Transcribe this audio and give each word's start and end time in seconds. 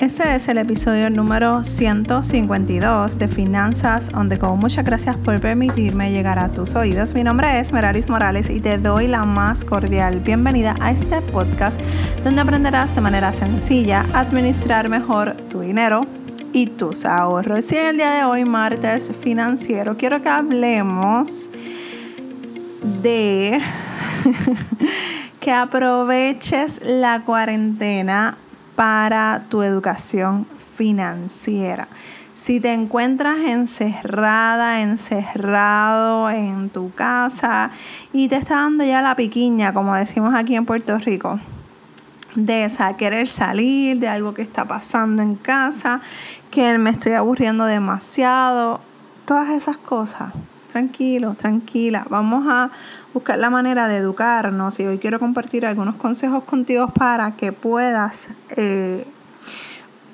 Este 0.00 0.36
es 0.36 0.46
el 0.46 0.58
episodio 0.58 1.10
número 1.10 1.64
152 1.64 3.18
de 3.18 3.26
Finanzas 3.26 4.12
on 4.14 4.28
the. 4.28 4.38
Muchas 4.38 4.84
gracias 4.84 5.16
por 5.16 5.40
permitirme 5.40 6.12
llegar 6.12 6.38
a 6.38 6.50
tus 6.50 6.76
oídos. 6.76 7.14
Mi 7.14 7.24
nombre 7.24 7.58
es 7.58 7.72
Meralis 7.72 8.08
Morales 8.08 8.48
y 8.48 8.60
te 8.60 8.78
doy 8.78 9.08
la 9.08 9.24
más 9.24 9.64
cordial 9.64 10.20
bienvenida 10.20 10.76
a 10.80 10.92
este 10.92 11.20
podcast 11.20 11.80
donde 12.22 12.40
aprenderás 12.40 12.94
de 12.94 13.00
manera 13.00 13.32
sencilla 13.32 14.04
a 14.14 14.20
administrar 14.20 14.88
mejor 14.88 15.36
tu 15.48 15.62
dinero 15.62 16.06
y 16.52 16.68
tus 16.68 17.04
ahorros. 17.04 17.72
Y 17.72 17.76
el 17.76 17.96
día 17.96 18.12
de 18.12 18.24
hoy, 18.24 18.44
martes 18.44 19.10
financiero, 19.20 19.96
quiero 19.96 20.22
que 20.22 20.28
hablemos 20.28 21.50
de 23.02 23.60
que 25.40 25.50
aproveches 25.50 26.80
la 26.84 27.24
cuarentena 27.24 28.38
para 28.78 29.42
tu 29.48 29.64
educación 29.64 30.46
financiera. 30.76 31.88
Si 32.34 32.60
te 32.60 32.72
encuentras 32.72 33.38
encerrada, 33.38 34.82
encerrado 34.82 36.30
en 36.30 36.70
tu 36.70 36.94
casa 36.94 37.72
y 38.12 38.28
te 38.28 38.36
está 38.36 38.54
dando 38.54 38.84
ya 38.84 39.02
la 39.02 39.16
piquiña, 39.16 39.74
como 39.74 39.96
decimos 39.96 40.32
aquí 40.32 40.54
en 40.54 40.64
Puerto 40.64 40.96
Rico, 40.96 41.40
de 42.36 42.66
esa 42.66 42.96
querer 42.96 43.26
salir, 43.26 43.98
de 43.98 44.06
algo 44.06 44.32
que 44.32 44.42
está 44.42 44.64
pasando 44.66 45.22
en 45.22 45.34
casa, 45.34 46.00
que 46.52 46.78
me 46.78 46.90
estoy 46.90 47.14
aburriendo 47.14 47.64
demasiado, 47.64 48.80
todas 49.24 49.50
esas 49.50 49.76
cosas. 49.76 50.32
Tranquilo, 50.68 51.34
tranquila. 51.34 52.06
Vamos 52.10 52.44
a 52.46 52.70
buscar 53.14 53.38
la 53.38 53.48
manera 53.48 53.88
de 53.88 53.96
educarnos 53.96 54.78
y 54.80 54.86
hoy 54.86 54.98
quiero 54.98 55.18
compartir 55.18 55.64
algunos 55.64 55.96
consejos 55.96 56.44
contigo 56.44 56.88
para 56.88 57.36
que 57.36 57.52
puedas 57.52 58.28
eh, 58.50 59.06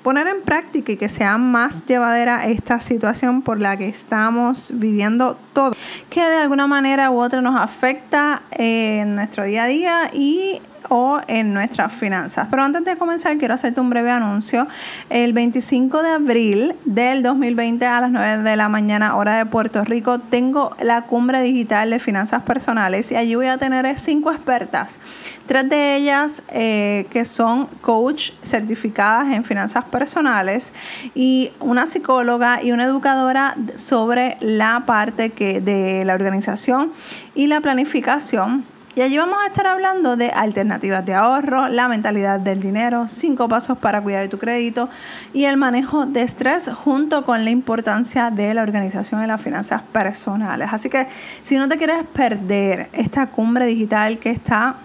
poner 0.01 0.27
en 0.27 0.43
práctica 0.43 0.93
y 0.93 0.97
que 0.97 1.09
sea 1.09 1.37
más 1.37 1.85
llevadera 1.87 2.45
esta 2.47 2.79
situación 2.79 3.41
por 3.41 3.59
la 3.59 3.75
que 3.75 3.89
estamos 3.89 4.71
viviendo 4.75 5.37
todo, 5.51 5.75
que 6.09 6.21
de 6.21 6.37
alguna 6.37 6.67
manera 6.67 7.11
u 7.11 7.19
otra 7.19 7.41
nos 7.41 7.59
afecta 7.59 8.43
en 8.51 9.15
nuestro 9.15 9.43
día 9.43 9.63
a 9.63 9.67
día 9.67 10.09
y 10.13 10.61
o 10.89 11.19
en 11.27 11.53
nuestras 11.53 11.93
finanzas. 11.93 12.47
Pero 12.49 12.63
antes 12.63 12.83
de 12.85 12.97
comenzar, 12.97 13.37
quiero 13.37 13.53
hacerte 13.53 13.79
un 13.79 13.89
breve 13.89 14.11
anuncio. 14.11 14.67
El 15.09 15.33
25 15.33 16.03
de 16.03 16.09
abril 16.09 16.75
del 16.85 17.23
2020 17.23 17.85
a 17.85 18.01
las 18.01 18.11
9 18.11 18.43
de 18.43 18.55
la 18.55 18.69
mañana, 18.69 19.15
hora 19.15 19.37
de 19.37 19.45
Puerto 19.45 19.83
Rico, 19.83 20.19
tengo 20.19 20.75
la 20.81 21.03
cumbre 21.03 21.41
digital 21.41 21.89
de 21.89 21.99
finanzas 21.99 22.43
personales 22.43 23.11
y 23.11 23.15
allí 23.15 23.35
voy 23.35 23.47
a 23.47 23.57
tener 23.57 23.97
cinco 23.99 24.31
expertas. 24.31 24.99
Tres 25.45 25.69
de 25.69 25.95
ellas 25.95 26.43
eh, 26.49 27.07
que 27.09 27.25
son 27.25 27.67
coach 27.81 28.31
certificadas 28.43 29.33
en 29.33 29.43
finanzas 29.43 29.85
personales 29.85 30.73
y 31.13 31.51
una 31.59 31.85
psicóloga 31.85 32.63
y 32.63 32.71
una 32.71 32.85
educadora 32.85 33.55
sobre 33.75 34.37
la 34.41 34.83
parte 34.85 35.31
que, 35.31 35.61
de 35.61 36.03
la 36.05 36.13
organización 36.13 36.91
y 37.35 37.47
la 37.47 37.61
planificación 37.61 38.74
y 38.95 39.01
allí 39.01 39.17
vamos 39.17 39.37
a 39.43 39.47
estar 39.47 39.67
hablando 39.67 40.15
de 40.15 40.29
alternativas 40.29 41.05
de 41.05 41.13
ahorro, 41.13 41.67
la 41.67 41.89
mentalidad 41.89 42.39
del 42.39 42.61
dinero, 42.61 43.09
cinco 43.09 43.49
pasos 43.49 43.77
para 43.77 44.01
cuidar 44.01 44.29
tu 44.29 44.39
crédito 44.39 44.89
y 45.33 45.43
el 45.43 45.57
manejo 45.57 46.05
de 46.05 46.21
estrés 46.21 46.69
junto 46.73 47.25
con 47.25 47.43
la 47.43 47.49
importancia 47.49 48.31
de 48.31 48.53
la 48.53 48.63
organización 48.63 49.21
y 49.21 49.27
las 49.27 49.41
finanzas 49.41 49.81
personales. 49.81 50.69
Así 50.71 50.89
que 50.89 51.07
si 51.43 51.57
no 51.57 51.67
te 51.67 51.77
quieres 51.77 52.05
perder 52.13 52.89
esta 52.93 53.27
cumbre 53.27 53.65
digital 53.65 54.17
que 54.17 54.29
está 54.29 54.77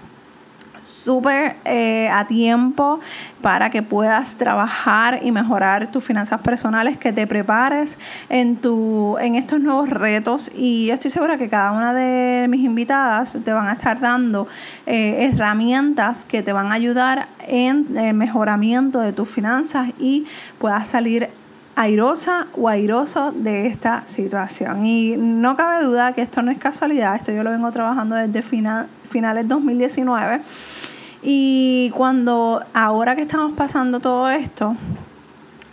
súper 0.83 1.57
eh, 1.65 2.09
a 2.11 2.27
tiempo 2.27 3.01
para 3.43 3.71
que 3.71 3.83
puedas 3.83 4.37
trabajar 4.37 5.21
y 5.23 5.33
mejorar 5.33 5.91
tus 5.91 6.05
finanzas 6.05 6.41
personales, 6.41 6.99
que 6.99 7.13
te 7.13 7.27
prepares 7.27 7.99
en, 8.29 8.57
tu, 8.57 9.17
en 9.19 9.35
estos 9.35 9.61
nuevos 9.61 9.89
retos. 9.89 10.51
Y 10.55 10.91
estoy 10.91 11.11
segura 11.11 11.39
que 11.39 11.49
cada 11.49 11.73
una 11.73 11.93
de 11.95 12.47
mis 12.49 12.65
invitadas 12.65 13.37
te 13.45 13.53
van 13.53 13.69
a 13.69 13.73
estar 13.73 14.01
dando 14.01 14.47
eh, 14.87 15.31
herramientas 15.33 16.25
que 16.25 16.43
te 16.43 16.53
van 16.53 16.71
a 16.73 16.75
ayudar 16.75 17.29
en 17.47 17.97
el 17.97 18.15
mejoramiento 18.15 19.01
de 19.01 19.13
tus 19.13 19.29
finanzas 19.29 19.89
y 19.99 20.27
puedas 20.59 20.89
salir 20.89 21.31
airosa 21.81 22.49
o 22.53 22.69
airoso 22.69 23.33
de 23.33 23.67
esta 23.67 24.03
situación. 24.05 24.85
Y 24.85 25.17
no 25.17 25.57
cabe 25.57 25.83
duda 25.83 26.13
que 26.13 26.21
esto 26.21 26.43
no 26.43 26.51
es 26.51 26.59
casualidad, 26.59 27.17
esto 27.17 27.33
yo 27.33 27.43
lo 27.43 27.51
vengo 27.51 27.73
trabajando 27.73 28.17
desde 28.17 28.43
final, 28.43 28.89
finales 29.09 29.49
2019. 29.49 30.43
Y 31.23 31.91
cuando 31.97 32.63
ahora 32.75 33.17
que 33.17 33.23
estamos 33.23 33.53
pasando 33.53 33.99
todo 33.99 34.29
esto, 34.29 34.77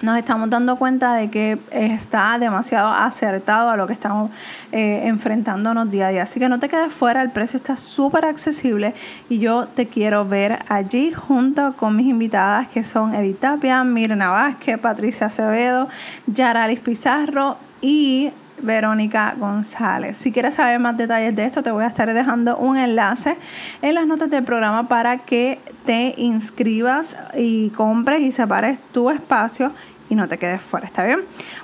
nos 0.01 0.17
estamos 0.17 0.49
dando 0.49 0.75
cuenta 0.77 1.15
de 1.15 1.29
que 1.29 1.59
está 1.71 2.37
demasiado 2.39 2.89
acertado 2.89 3.69
a 3.69 3.77
lo 3.77 3.87
que 3.87 3.93
estamos 3.93 4.31
eh, 4.71 5.03
enfrentándonos 5.05 5.89
día 5.89 6.07
a 6.07 6.09
día. 6.09 6.23
Así 6.23 6.39
que 6.39 6.49
no 6.49 6.59
te 6.59 6.69
quedes 6.69 6.93
fuera, 6.93 7.21
el 7.21 7.31
precio 7.31 7.57
está 7.57 7.75
súper 7.75 8.25
accesible 8.25 8.93
y 9.29 9.39
yo 9.39 9.67
te 9.67 9.87
quiero 9.87 10.25
ver 10.25 10.59
allí 10.69 11.11
junto 11.11 11.73
con 11.73 11.95
mis 11.95 12.07
invitadas 12.07 12.67
que 12.67 12.83
son 12.83 13.15
Edith 13.15 13.39
Tapia, 13.39 13.83
Mirna 13.83 14.29
Vázquez, 14.29 14.77
Patricia 14.79 15.27
Acevedo, 15.27 15.87
Yaralis 16.27 16.79
Pizarro 16.79 17.57
y 17.81 18.31
Verónica 18.61 19.35
González. 19.37 20.17
Si 20.17 20.31
quieres 20.31 20.55
saber 20.55 20.79
más 20.79 20.97
detalles 20.97 21.35
de 21.35 21.45
esto, 21.45 21.63
te 21.63 21.71
voy 21.71 21.83
a 21.83 21.87
estar 21.87 22.13
dejando 22.13 22.57
un 22.57 22.77
enlace 22.77 23.37
en 23.81 23.95
las 23.95 24.07
notas 24.07 24.29
del 24.29 24.43
programa 24.43 24.87
para 24.87 25.19
que 25.19 25.59
te 25.85 26.13
inscribas 26.17 27.15
y 27.35 27.69
compres 27.69 28.21
y 28.21 28.31
separes 28.31 28.79
tu 28.91 29.09
espacio 29.09 29.71
y 30.09 30.15
no 30.15 30.27
te 30.27 30.37
quedes 30.37 30.61
fuera, 30.61 30.85
¿está 30.85 31.03
bien? 31.03 31.19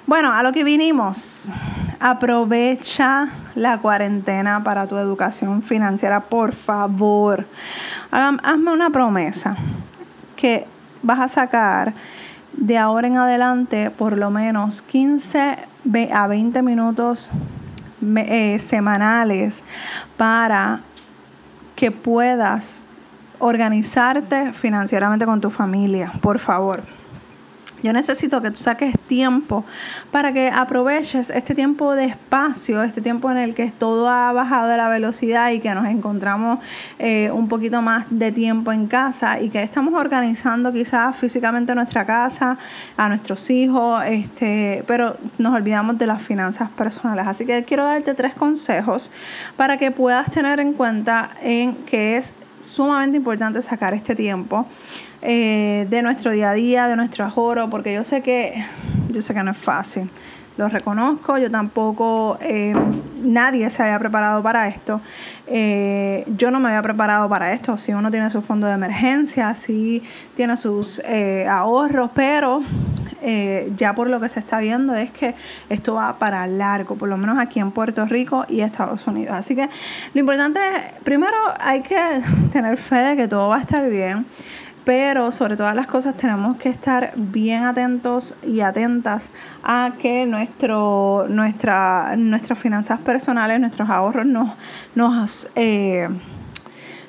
Bueno, 0.06 0.34
a 0.34 0.44
lo 0.44 0.52
que 0.52 0.64
vinimos. 0.64 1.50
Aprovecha 2.00 3.30
la 3.56 3.78
cuarentena 3.78 4.62
para 4.64 4.88
tu 4.88 4.98
educación 4.98 5.64
financiera, 5.64 6.22
por 6.22 6.54
favor. 6.54 7.48
Hazme 8.12 8.72
una 8.72 8.90
promesa 8.90 9.56
que 10.36 10.68
vas 11.02 11.20
a 11.22 11.28
sacar 11.30 11.94
de 12.52 12.78
ahora 12.78 13.08
en 13.08 13.18
adelante 13.18 13.90
por 13.90 14.18
lo 14.18 14.30
menos 14.30 14.82
15 14.82 15.58
a 16.14 16.28
20 16.28 16.62
minutos 16.62 17.32
eh, 18.18 18.58
semanales 18.60 19.64
para 20.18 20.82
que 21.76 21.92
puedas 21.92 22.84
organizarte 23.40 24.54
financieramente 24.54 25.26
con 25.26 25.42
tu 25.42 25.50
familia, 25.50 26.12
por 26.22 26.40
favor. 26.40 26.84
Yo 27.84 27.92
necesito 27.92 28.42
que 28.42 28.50
tú 28.50 28.56
saques 28.56 28.96
tiempo 29.08 29.66
para 30.10 30.32
que 30.32 30.50
aproveches 30.50 31.30
este 31.30 31.54
tiempo 31.54 31.96
de 31.96 32.06
espacio, 32.06 32.82
este 32.82 33.02
tiempo 33.02 33.30
en 33.30 33.38
el 33.38 33.54
que 33.54 33.72
todo 33.72 34.10
ha 34.10 34.32
bajado 34.32 34.70
de 34.70 34.78
la 34.78 34.88
velocidad 34.88 35.52
y 35.52 35.60
que 35.60 35.76
nos 35.76 35.86
encontramos 35.88 36.60
eh, 36.98 37.30
un 37.32 37.50
poquito 37.50 37.82
más 37.82 38.06
de 38.10 38.32
tiempo 38.32 38.72
en 38.72 38.88
casa 38.88 39.42
y 39.42 39.50
que 39.50 39.62
estamos 39.62 39.94
organizando 39.96 40.72
quizás 40.72 41.18
físicamente 41.18 41.76
nuestra 41.76 42.06
casa, 42.06 42.58
a 42.96 43.10
nuestros 43.10 43.50
hijos, 43.50 44.02
este, 44.08 44.86
pero 44.88 45.18
nos 45.38 45.54
olvidamos 45.54 45.98
de 45.98 46.08
las 46.08 46.22
finanzas 46.22 46.70
personales. 46.70 47.28
Así 47.28 47.46
que 47.46 47.66
quiero 47.66 47.84
darte 47.84 48.14
tres 48.14 48.34
consejos 48.34 49.12
para 49.58 49.78
que 49.78 49.92
puedas 49.92 50.32
tener 50.32 50.62
en 50.62 50.72
cuenta 50.72 51.32
en 51.42 51.76
que 51.84 52.16
es 52.16 52.34
sumamente 52.64 53.18
importante 53.18 53.62
sacar 53.62 53.94
este 53.94 54.16
tiempo 54.16 54.66
eh, 55.22 55.86
de 55.90 56.02
nuestro 56.02 56.32
día 56.32 56.52
a 56.52 56.54
día, 56.54 56.88
de 56.88 56.96
nuestro 56.96 57.26
ahorro, 57.26 57.70
porque 57.70 57.94
yo 57.94 58.04
sé 58.04 58.22
que, 58.22 58.64
yo 59.10 59.22
sé 59.22 59.34
que 59.34 59.44
no 59.44 59.52
es 59.52 59.58
fácil. 59.58 60.10
Lo 60.56 60.70
reconozco, 60.70 61.38
yo 61.38 61.50
tampoco, 61.50 62.38
eh, 62.42 62.76
nadie 63.24 63.70
se 63.70 63.82
había 63.82 63.98
preparado 63.98 64.44
para 64.44 64.68
esto. 64.68 65.02
Eh, 65.48 66.24
yo 66.38 66.52
no 66.52 66.60
me 66.60 66.70
había 66.70 66.82
preparado 66.82 67.28
para 67.28 67.54
esto. 67.54 67.78
Si 67.78 67.94
uno 67.94 68.12
tiene 68.12 68.30
su 68.30 68.42
fondo 68.42 68.68
de 68.68 68.74
emergencia, 68.74 69.56
si 69.56 70.04
tiene 70.36 70.56
sus 70.58 71.02
ahorros, 71.50 72.12
pero 72.14 72.62
ya 73.78 73.96
por 73.96 74.10
lo 74.10 74.20
que 74.20 74.28
se 74.28 74.40
está 74.40 74.60
viendo 74.60 74.94
es 74.94 75.10
que 75.10 75.34
esto 75.70 75.94
va 75.96 76.20
para 76.20 76.46
largo, 76.46 76.96
por 76.96 77.08
lo 77.08 77.18
menos 77.18 77.40
aquí 77.40 77.60
en 77.60 77.72
Puerto 77.72 78.06
Rico 78.06 78.46
y 78.50 78.60
Estados 78.60 79.08
Unidos. 79.08 79.36
Así 79.36 79.56
que 79.56 79.70
lo 80.14 80.20
importante 80.20 80.60
es, 80.60 80.84
primero 81.04 81.36
hay 81.60 81.82
que 81.82 82.22
tener 82.52 82.78
fe 82.78 82.98
de 82.98 83.16
que 83.16 83.28
todo 83.28 83.48
va 83.50 83.58
a 83.58 83.62
estar 83.62 83.90
bien 83.90 84.26
pero 84.86 85.32
sobre 85.32 85.56
todas 85.56 85.76
las 85.76 85.88
cosas 85.88 86.16
tenemos 86.18 86.58
que 86.58 86.70
estar 86.70 87.14
bien 87.16 87.64
atentos 87.64 88.36
y 88.44 88.62
atentas 88.62 89.32
a 89.64 89.92
que 90.00 90.26
nuestro, 90.26 91.26
nuestra, 91.30 92.16
nuestras 92.18 92.60
finanzas 92.60 93.00
personales, 93.00 93.60
nuestros 93.60 93.90
ahorros 93.90 94.26
nos, 94.26 94.54
nos, 94.96 95.50
eh, 95.56 96.10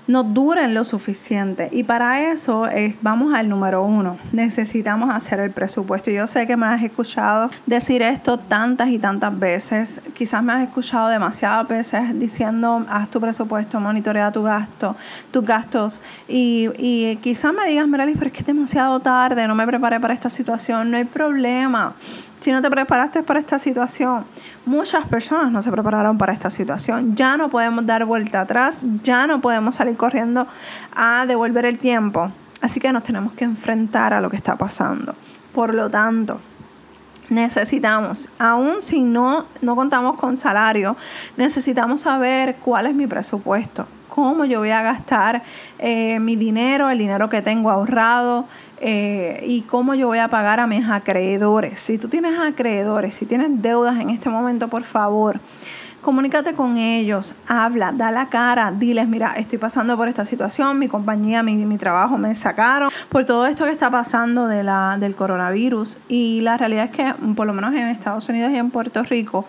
no 0.06 0.22
duren 0.22 0.74
lo 0.74 0.84
suficiente. 0.84 1.68
Y 1.72 1.84
para 1.84 2.30
eso 2.32 2.66
es, 2.66 2.96
vamos 3.02 3.34
al 3.34 3.48
número 3.48 3.82
uno. 3.84 4.18
Necesitamos 4.32 5.14
hacer 5.14 5.40
el 5.40 5.50
presupuesto. 5.50 6.10
Yo 6.10 6.26
sé 6.26 6.46
que 6.46 6.56
me 6.56 6.66
has 6.66 6.82
escuchado 6.82 7.50
decir 7.66 8.02
esto 8.02 8.38
tantas 8.38 8.88
y 8.88 8.98
tantas 8.98 9.38
veces. 9.38 10.00
Quizás 10.14 10.42
me 10.42 10.52
has 10.52 10.62
escuchado 10.62 11.08
demasiadas 11.08 11.66
veces 11.68 12.02
diciendo, 12.18 12.84
haz 12.88 13.10
tu 13.10 13.20
presupuesto, 13.20 13.80
monitorea 13.80 14.30
tu 14.30 14.42
gasto, 14.42 14.96
tus 15.30 15.44
gastos. 15.44 16.02
Y, 16.28 16.68
y 16.78 17.16
quizás 17.16 17.52
me 17.52 17.66
digas, 17.66 17.88
Merali, 17.88 18.14
pero 18.14 18.26
es 18.26 18.32
que 18.32 18.40
es 18.40 18.46
demasiado 18.46 19.00
tarde, 19.00 19.46
no 19.48 19.54
me 19.54 19.66
preparé 19.66 20.00
para 20.00 20.14
esta 20.14 20.28
situación. 20.28 20.90
No 20.90 20.96
hay 20.96 21.04
problema 21.04 21.94
si 22.40 22.52
no 22.52 22.60
te 22.60 22.70
preparaste 22.70 23.22
para 23.22 23.40
esta 23.40 23.58
situación. 23.58 24.26
Muchas 24.66 25.06
personas 25.06 25.50
no 25.50 25.62
se 25.62 25.70
prepararon 25.70 26.18
para 26.18 26.32
esta 26.32 26.50
situación. 26.50 27.14
Ya 27.16 27.36
no 27.36 27.48
podemos 27.48 27.86
dar 27.86 28.04
vuelta 28.04 28.42
atrás, 28.42 28.84
ya 29.02 29.26
no 29.26 29.40
podemos 29.40 29.76
salir 29.76 29.96
corriendo 29.96 30.46
a 30.94 31.24
devolver 31.26 31.64
el 31.64 31.78
tiempo. 31.78 32.30
Así 32.60 32.80
que 32.80 32.92
nos 32.92 33.02
tenemos 33.02 33.32
que 33.34 33.44
enfrentar 33.44 34.12
a 34.12 34.20
lo 34.20 34.30
que 34.30 34.36
está 34.36 34.56
pasando. 34.56 35.14
Por 35.52 35.74
lo 35.74 35.90
tanto, 35.90 36.40
necesitamos, 37.28 38.28
aún 38.38 38.82
si 38.82 39.02
no, 39.02 39.46
no 39.60 39.76
contamos 39.76 40.16
con 40.16 40.36
salario, 40.36 40.96
necesitamos 41.36 42.02
saber 42.02 42.56
cuál 42.56 42.86
es 42.86 42.94
mi 42.94 43.06
presupuesto, 43.06 43.86
cómo 44.14 44.44
yo 44.44 44.60
voy 44.60 44.70
a 44.70 44.80
gastar 44.80 45.42
eh, 45.80 46.20
mi 46.20 46.36
dinero, 46.36 46.88
el 46.88 46.98
dinero 46.98 47.28
que 47.28 47.42
tengo 47.42 47.68
ahorrado 47.68 48.46
eh, 48.80 49.42
y 49.44 49.62
cómo 49.62 49.96
yo 49.96 50.06
voy 50.06 50.18
a 50.18 50.28
pagar 50.28 50.60
a 50.60 50.68
mis 50.68 50.88
acreedores. 50.88 51.80
Si 51.80 51.98
tú 51.98 52.08
tienes 52.08 52.38
acreedores, 52.38 53.16
si 53.16 53.26
tienes 53.26 53.48
deudas 53.60 53.98
en 53.98 54.10
este 54.10 54.28
momento, 54.28 54.68
por 54.68 54.84
favor, 54.84 55.40
comunícate 56.00 56.52
con 56.52 56.76
ellos, 56.76 57.34
habla, 57.48 57.90
da 57.90 58.12
la 58.12 58.28
cara, 58.28 58.70
diles, 58.70 59.08
mira, 59.08 59.32
estoy 59.32 59.58
pasando 59.58 59.96
por 59.96 60.06
esta 60.06 60.24
situación, 60.24 60.78
mi 60.78 60.86
compañía, 60.86 61.42
mi, 61.42 61.56
mi 61.66 61.76
trabajo 61.76 62.16
me 62.16 62.36
sacaron 62.36 62.90
por 63.08 63.24
todo 63.24 63.46
esto 63.46 63.64
que 63.64 63.72
está 63.72 63.90
pasando 63.90 64.46
de 64.46 64.62
la, 64.62 64.96
del 65.00 65.16
coronavirus. 65.16 65.98
Y 66.06 66.40
la 66.42 66.56
realidad 66.56 66.84
es 66.84 66.90
que, 66.92 67.14
por 67.34 67.48
lo 67.48 67.52
menos 67.52 67.72
en 67.72 67.88
Estados 67.88 68.28
Unidos 68.28 68.52
y 68.52 68.58
en 68.58 68.70
Puerto 68.70 69.02
Rico, 69.02 69.46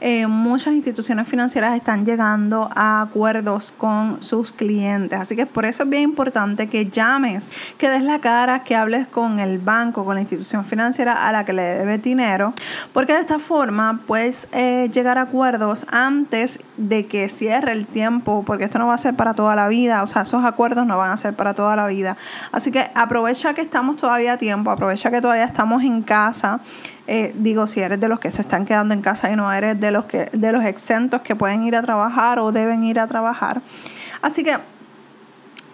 eh, 0.00 0.26
muchas 0.26 0.74
instituciones 0.74 1.28
financieras 1.28 1.76
están 1.76 2.04
llegando 2.04 2.68
a 2.74 3.02
acuerdos 3.02 3.72
con 3.76 4.22
sus 4.22 4.52
clientes. 4.52 5.18
Así 5.18 5.36
que 5.36 5.46
por 5.46 5.64
eso 5.64 5.84
es 5.84 5.88
bien 5.88 6.02
importante 6.02 6.68
que 6.68 6.86
llames, 6.86 7.54
que 7.78 7.88
des 7.88 8.02
la 8.02 8.20
cara, 8.20 8.64
que 8.64 8.76
hables 8.76 9.06
con 9.06 9.40
el 9.40 9.58
banco, 9.58 10.04
con 10.04 10.14
la 10.14 10.20
institución 10.20 10.64
financiera 10.64 11.26
a 11.26 11.32
la 11.32 11.44
que 11.44 11.52
le 11.52 11.62
debe 11.62 11.98
dinero, 11.98 12.54
porque 12.92 13.14
de 13.14 13.20
esta 13.20 13.38
forma 13.38 14.00
puedes 14.06 14.48
eh, 14.52 14.90
llegar 14.92 15.18
a 15.18 15.22
acuerdos 15.22 15.86
antes 15.90 16.60
de 16.76 17.06
que 17.06 17.28
cierre 17.28 17.72
el 17.72 17.86
tiempo, 17.86 18.44
porque 18.46 18.64
esto 18.64 18.78
no 18.78 18.86
va 18.86 18.94
a 18.94 18.98
ser 18.98 19.14
para 19.14 19.34
toda 19.34 19.54
la 19.56 19.68
vida, 19.68 20.02
o 20.02 20.06
sea, 20.06 20.22
esos 20.22 20.44
acuerdos 20.44 20.86
no 20.86 20.98
van 20.98 21.10
a 21.10 21.16
ser 21.16 21.34
para 21.34 21.54
toda 21.54 21.76
la 21.76 21.86
vida. 21.86 22.16
Así 22.52 22.70
que 22.70 22.90
aprovecha 22.94 23.54
que 23.54 23.60
estamos 23.60 23.96
todavía 23.96 24.34
a 24.34 24.36
tiempo, 24.38 24.70
aprovecha 24.70 25.10
que 25.10 25.20
todavía 25.20 25.44
estamos 25.44 25.82
en 25.82 26.02
casa 26.02 26.60
eh, 27.06 27.32
digo, 27.36 27.66
si 27.66 27.80
eres 27.80 28.00
de 28.00 28.08
los 28.08 28.18
que 28.18 28.30
se 28.30 28.40
están 28.40 28.64
quedando 28.64 28.94
en 28.94 29.02
casa 29.02 29.30
y 29.30 29.36
no 29.36 29.52
eres 29.52 29.78
de 29.78 29.90
los, 29.90 30.06
que, 30.06 30.30
de 30.32 30.52
los 30.52 30.64
exentos 30.64 31.20
que 31.20 31.36
pueden 31.36 31.64
ir 31.64 31.76
a 31.76 31.82
trabajar 31.82 32.38
o 32.38 32.50
deben 32.50 32.84
ir 32.84 32.98
a 32.98 33.06
trabajar. 33.06 33.60
Así 34.22 34.42
que 34.42 34.56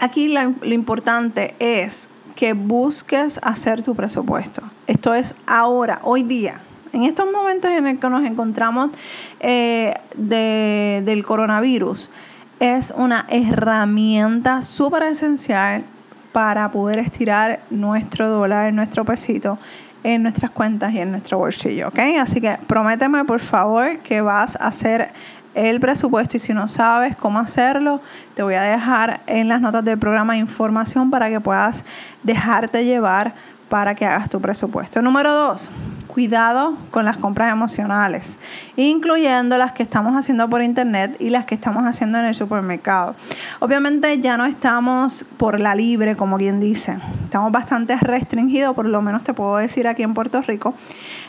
aquí 0.01 0.29
lo 0.29 0.75
importante 0.75 1.55
es 1.61 2.09
que 2.35 2.53
busques 2.55 3.39
hacer 3.43 3.83
tu 3.83 3.95
presupuesto. 3.95 4.63
Esto 4.87 5.15
es 5.15 5.35
ahora, 5.47 6.01
hoy 6.03 6.23
día. 6.23 6.61
En 6.93 7.05
estos 7.05 7.31
momentos 7.31 7.71
en 7.71 7.87
el 7.87 7.99
que 8.01 8.09
nos 8.09 8.25
encontramos 8.25 8.91
eh, 9.39 9.95
del 10.17 11.25
coronavirus, 11.25 12.11
es 12.59 12.93
una 12.97 13.27
herramienta 13.29 14.63
súper 14.63 15.05
esencial 15.05 15.85
para 16.33 16.71
poder 16.71 16.99
estirar 16.99 17.61
nuestro 17.71 18.29
dólar, 18.29 18.73
nuestro 18.73 19.05
pesito 19.05 19.59
en 20.03 20.23
nuestras 20.23 20.51
cuentas 20.51 20.93
y 20.93 21.01
en 21.01 21.11
nuestro 21.11 21.39
bolsillo, 21.39 21.89
¿ok? 21.89 21.99
Así 22.21 22.41
que 22.41 22.59
prométeme 22.67 23.25
por 23.25 23.41
favor 23.41 23.99
que 24.01 24.21
vas 24.21 24.57
a 24.57 24.69
hacer 24.69 25.13
el 25.55 25.81
presupuesto 25.81 26.37
y 26.37 26.41
si 26.41 26.55
no 26.55 26.69
sabes 26.69 27.17
cómo 27.17 27.39
hacerlo, 27.39 28.01
te 28.35 28.43
voy 28.43 28.55
a 28.55 28.63
dejar 28.63 29.21
en 29.27 29.49
las 29.49 29.61
notas 29.61 29.85
del 29.85 29.99
programa 29.99 30.37
información 30.37 31.11
para 31.11 31.29
que 31.29 31.41
puedas 31.41 31.85
dejarte 32.23 32.85
llevar 32.85 33.35
para 33.69 33.95
que 33.95 34.07
hagas 34.07 34.31
tu 34.31 34.41
presupuesto. 34.41 35.03
Número 35.03 35.33
dos, 35.33 35.71
cuidado 36.11 36.77
con 36.91 37.05
las 37.05 37.17
compras 37.17 37.53
emocionales, 37.53 38.39
incluyendo 38.77 39.57
las 39.57 39.73
que 39.73 39.83
estamos 39.83 40.15
haciendo 40.17 40.49
por 40.51 40.63
internet 40.63 41.17
y 41.21 41.31
las 41.31 41.47
que 41.47 41.55
estamos 41.55 41.85
haciendo 41.85 42.19
en 42.19 42.25
el 42.27 42.35
supermercado. 42.35 43.15
Obviamente 43.61 44.19
ya 44.21 44.37
no 44.37 44.45
estamos 44.45 45.25
por 45.37 45.61
la 45.61 45.75
libre, 45.75 46.17
como 46.17 46.37
quien 46.37 46.61
dice. 46.61 46.99
Estamos 47.25 47.53
bastante 47.53 47.97
restringidos, 47.97 48.75
por 48.75 48.87
lo 48.87 49.03
menos 49.03 49.23
te 49.23 49.35
puedo 49.35 49.57
decir 49.57 49.87
aquí 49.87 50.03
en 50.03 50.15
Puerto 50.15 50.43
Rico. 50.43 50.75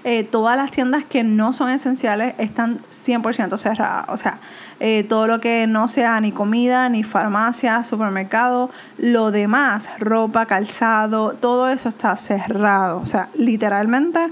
Eh, 0.04 0.24
todas 0.24 0.57
las 0.57 0.72
tiendas 0.72 1.06
que 1.06 1.24
no 1.24 1.54
son 1.54 1.69
esenciales 1.69 2.33
están 2.38 2.80
100% 2.89 3.57
cerradas. 3.57 4.06
O 4.07 4.18
sea, 4.18 4.39
eh, 4.80 5.06
todo 5.07 5.28
lo 5.28 5.39
que 5.39 5.68
no 5.68 5.88
sea 5.88 6.19
ni 6.22 6.31
comida, 6.31 6.89
ni 6.89 7.04
farmacia, 7.04 7.83
supermercado, 7.83 8.72
lo 8.98 9.30
demás, 9.30 9.92
ropa, 10.00 10.48
calzado, 10.48 11.33
todo 11.33 11.69
eso 11.69 11.89
está 11.89 12.18
cerrado. 12.18 13.00
O 13.00 13.06
sea, 13.06 13.30
literalmente 13.36 14.31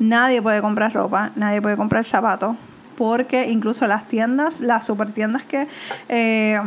Nadie 0.00 0.40
puede 0.40 0.62
comprar 0.62 0.94
ropa, 0.94 1.30
nadie 1.36 1.60
puede 1.60 1.76
comprar 1.76 2.06
zapatos, 2.06 2.56
porque 2.96 3.50
incluso 3.50 3.86
las 3.86 4.08
tiendas, 4.08 4.60
las 4.60 4.86
super 4.86 5.12
tiendas 5.12 5.44
que 5.44 5.68
eh, 6.08 6.58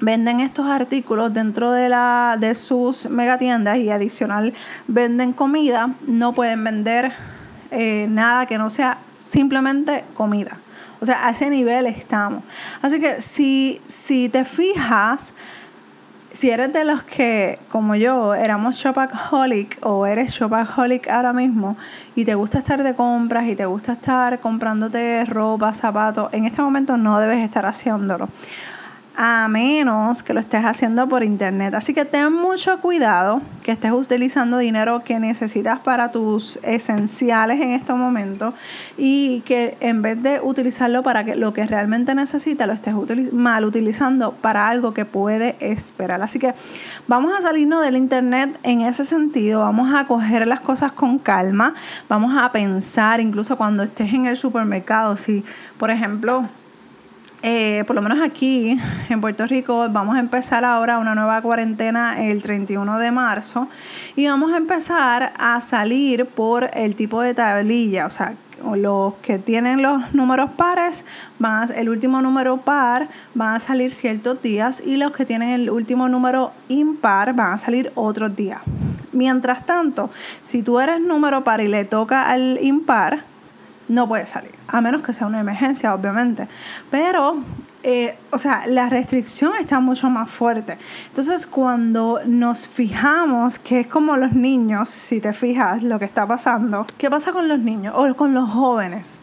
venden 0.00 0.38
estos 0.38 0.66
artículos 0.66 1.34
dentro 1.34 1.72
de, 1.72 1.88
la, 1.88 2.36
de 2.38 2.54
sus 2.54 3.10
megatiendas 3.10 3.78
y 3.78 3.90
adicional 3.90 4.54
venden 4.86 5.32
comida, 5.32 5.94
no 6.06 6.32
pueden 6.32 6.62
vender 6.62 7.12
eh, 7.72 8.06
nada 8.08 8.46
que 8.46 8.56
no 8.56 8.70
sea 8.70 8.98
simplemente 9.16 10.04
comida. 10.14 10.58
O 11.00 11.04
sea, 11.04 11.26
a 11.26 11.30
ese 11.30 11.50
nivel 11.50 11.86
estamos. 11.86 12.44
Así 12.82 13.00
que 13.00 13.20
si, 13.20 13.80
si 13.88 14.28
te 14.28 14.44
fijas, 14.44 15.34
si 16.38 16.50
eres 16.50 16.72
de 16.72 16.84
los 16.84 17.02
que, 17.02 17.58
como 17.72 17.96
yo, 17.96 18.32
éramos 18.32 18.76
shopaholic 18.76 19.84
o 19.84 20.06
eres 20.06 20.30
shopaholic 20.30 21.08
ahora 21.08 21.32
mismo 21.32 21.76
y 22.14 22.24
te 22.24 22.36
gusta 22.36 22.58
estar 22.58 22.84
de 22.84 22.94
compras 22.94 23.48
y 23.48 23.56
te 23.56 23.66
gusta 23.66 23.94
estar 23.94 24.38
comprándote 24.38 25.24
ropa, 25.24 25.74
zapatos, 25.74 26.32
en 26.32 26.44
este 26.44 26.62
momento 26.62 26.96
no 26.96 27.18
debes 27.18 27.38
estar 27.38 27.66
haciéndolo 27.66 28.28
a 29.20 29.48
menos 29.48 30.22
que 30.22 30.32
lo 30.32 30.38
estés 30.38 30.64
haciendo 30.64 31.08
por 31.08 31.24
internet. 31.24 31.74
Así 31.74 31.92
que 31.92 32.04
ten 32.04 32.32
mucho 32.32 32.80
cuidado 32.80 33.42
que 33.64 33.72
estés 33.72 33.90
utilizando 33.90 34.58
dinero 34.58 35.02
que 35.02 35.18
necesitas 35.18 35.80
para 35.80 36.12
tus 36.12 36.60
esenciales 36.62 37.60
en 37.60 37.72
estos 37.72 37.98
momentos 37.98 38.54
y 38.96 39.40
que 39.40 39.76
en 39.80 40.02
vez 40.02 40.22
de 40.22 40.40
utilizarlo 40.40 41.02
para 41.02 41.24
que 41.24 41.34
lo 41.34 41.52
que 41.52 41.66
realmente 41.66 42.14
necesitas, 42.14 42.68
lo 42.68 42.74
estés 42.74 42.94
mal 43.32 43.64
utilizando 43.64 44.34
para 44.34 44.68
algo 44.68 44.94
que 44.94 45.04
puede 45.04 45.56
esperar. 45.58 46.22
Así 46.22 46.38
que 46.38 46.54
vamos 47.08 47.34
a 47.36 47.40
salirnos 47.40 47.82
del 47.82 47.96
internet 47.96 48.56
en 48.62 48.82
ese 48.82 49.04
sentido, 49.04 49.62
vamos 49.62 49.92
a 49.92 50.04
coger 50.04 50.46
las 50.46 50.60
cosas 50.60 50.92
con 50.92 51.18
calma, 51.18 51.74
vamos 52.08 52.40
a 52.40 52.52
pensar 52.52 53.20
incluso 53.20 53.56
cuando 53.56 53.82
estés 53.82 54.14
en 54.14 54.26
el 54.26 54.36
supermercado, 54.36 55.16
si 55.16 55.44
por 55.76 55.90
ejemplo 55.90 56.48
eh, 57.42 57.84
por 57.86 57.94
lo 57.94 58.02
menos 58.02 58.20
aquí 58.20 58.78
en 59.08 59.20
Puerto 59.20 59.46
Rico, 59.46 59.88
vamos 59.90 60.16
a 60.16 60.20
empezar 60.20 60.64
ahora 60.64 60.98
una 60.98 61.14
nueva 61.14 61.40
cuarentena 61.40 62.24
el 62.24 62.42
31 62.42 62.98
de 62.98 63.12
marzo 63.12 63.68
y 64.16 64.26
vamos 64.26 64.52
a 64.52 64.56
empezar 64.56 65.32
a 65.38 65.60
salir 65.60 66.26
por 66.26 66.70
el 66.74 66.96
tipo 66.96 67.20
de 67.20 67.34
tablilla, 67.34 68.06
o 68.06 68.10
sea, 68.10 68.34
los 68.76 69.14
que 69.22 69.38
tienen 69.38 69.82
los 69.82 70.12
números 70.14 70.50
pares, 70.50 71.04
van 71.38 71.68
el 71.74 71.88
último 71.88 72.20
número 72.22 72.58
par 72.58 73.08
van 73.34 73.56
a 73.56 73.60
salir 73.60 73.90
ciertos 73.90 74.42
días 74.42 74.82
y 74.84 74.96
los 74.96 75.12
que 75.12 75.24
tienen 75.24 75.50
el 75.50 75.70
último 75.70 76.08
número 76.08 76.52
impar 76.68 77.34
van 77.34 77.52
a 77.52 77.58
salir 77.58 77.92
otros 77.94 78.34
días. 78.34 78.60
Mientras 79.12 79.64
tanto, 79.64 80.10
si 80.42 80.62
tú 80.62 80.80
eres 80.80 81.00
número 81.00 81.44
par 81.44 81.60
y 81.60 81.68
le 81.68 81.84
toca 81.84 82.28
al 82.28 82.58
impar, 82.62 83.24
no 83.88 84.06
puede 84.06 84.26
salir, 84.26 84.52
a 84.66 84.80
menos 84.80 85.02
que 85.02 85.12
sea 85.12 85.26
una 85.26 85.40
emergencia, 85.40 85.94
obviamente. 85.94 86.48
Pero, 86.90 87.42
eh, 87.82 88.18
o 88.30 88.38
sea, 88.38 88.66
la 88.66 88.88
restricción 88.88 89.52
está 89.58 89.80
mucho 89.80 90.10
más 90.10 90.30
fuerte. 90.30 90.78
Entonces, 91.08 91.46
cuando 91.46 92.20
nos 92.26 92.68
fijamos, 92.68 93.58
que 93.58 93.80
es 93.80 93.86
como 93.86 94.16
los 94.16 94.32
niños, 94.32 94.88
si 94.88 95.20
te 95.20 95.32
fijas 95.32 95.82
lo 95.82 95.98
que 95.98 96.04
está 96.04 96.26
pasando, 96.26 96.86
¿qué 96.98 97.10
pasa 97.10 97.32
con 97.32 97.48
los 97.48 97.58
niños 97.58 97.94
o 97.96 98.14
con 98.14 98.34
los 98.34 98.50
jóvenes? 98.50 99.22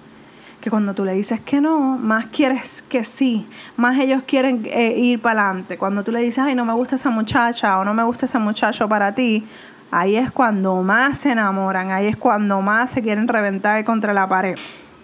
que 0.65 0.72
cuando 0.72 0.95
tú 0.95 1.05
le 1.05 1.13
dices 1.13 1.39
que 1.41 1.62
no, 1.62 1.95
más 1.95 2.25
quieres 2.25 2.81
que 2.81 3.03
sí, 3.03 3.48
más 3.75 4.00
ellos 4.00 4.24
quieren 4.25 4.65
eh, 4.65 4.98
ir 4.98 5.22
para 5.22 5.50
adelante. 5.50 5.77
Cuando 5.77 6.03
tú 6.03 6.12
le 6.12 6.22
dices, 6.22 6.39
ay, 6.39 6.55
no 6.55 6.65
me 6.65 6.74
gusta 6.74 6.95
esa 6.95 7.12
muchacha 7.12 7.77
o 7.77 7.86
no 7.86 7.93
me 7.93 8.01
gusta 8.01 8.25
ese 8.25 8.39
muchacho 8.39 8.89
para 8.89 9.13
ti, 9.13 9.48
ahí 9.95 10.17
es 10.17 10.29
cuando 10.29 10.83
más 10.83 11.19
se 11.19 11.31
enamoran, 11.31 11.91
ahí 11.91 12.07
es 12.07 12.17
cuando 12.17 12.61
más 12.61 12.91
se 12.91 13.01
quieren 13.01 13.29
reventar 13.29 13.83
contra 13.85 14.13
la 14.13 14.27
pared. 14.27 14.55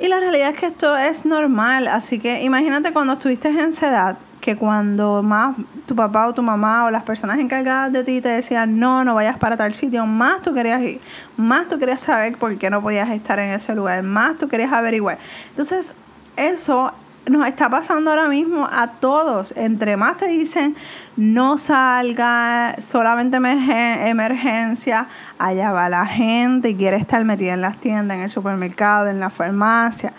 Y 0.02 0.10
la 0.10 0.20
realidad 0.20 0.50
es 0.50 0.60
que 0.60 0.66
esto 0.66 0.98
es 0.98 1.26
normal, 1.26 1.88
así 1.88 2.20
que 2.20 2.42
imagínate 2.42 2.92
cuando 2.92 3.14
estuviste 3.14 3.48
en 3.48 3.60
esa 3.60 3.88
edad, 3.88 4.18
que 4.42 4.58
cuando 4.58 5.24
más 5.24 5.56
tu 5.86 5.96
papá 5.96 6.28
o 6.28 6.34
tu 6.34 6.44
mamá 6.44 6.84
o 6.86 6.92
las 6.92 7.04
personas 7.04 7.40
encargadas 7.40 7.94
de 7.94 8.04
ti 8.04 8.20
te 8.20 8.30
decían 8.30 8.80
no, 8.80 9.06
no 9.06 9.16
vayas 9.16 9.38
para 9.38 9.56
tal 9.56 9.74
sitio, 9.76 10.06
más 10.06 10.42
tú 10.42 10.54
querías 10.54 10.82
ir, 10.82 11.00
más 11.38 11.70
tú 11.70 11.80
querías 11.80 12.02
saber 12.02 12.38
por 12.38 12.58
qué 12.58 12.70
no 12.70 12.82
podías 12.82 13.10
estar 13.12 13.40
en 13.40 13.54
ese 13.54 13.74
lugar, 13.74 14.04
más 14.04 14.38
tú 14.38 14.50
querías 14.50 14.74
averiguar. 14.74 15.20
Entonces, 15.52 15.94
eso 16.36 16.92
nos 17.30 17.48
está 17.48 17.70
pasando 17.70 18.10
ahora 18.10 18.28
mismo 18.28 18.68
a 18.72 18.88
todos. 19.00 19.54
Entre 19.56 19.98
más 19.98 20.18
te 20.18 20.28
dicen 20.28 20.76
no 21.16 21.58
salga, 21.58 22.76
solamente 22.80 23.38
emergencia, 23.38 25.08
allá 25.38 25.72
va 25.72 25.90
la 25.90 26.06
gente 26.06 26.70
y 26.70 26.76
quiere 26.76 26.98
estar 26.98 27.24
metida 27.26 27.54
en 27.54 27.62
las 27.62 27.78
tiendas, 27.78 28.18
en 28.18 28.24
el 28.24 28.30
supermercado, 28.30 29.08
en 29.08 29.20
la 29.20 29.30
farmacia. 29.30 30.14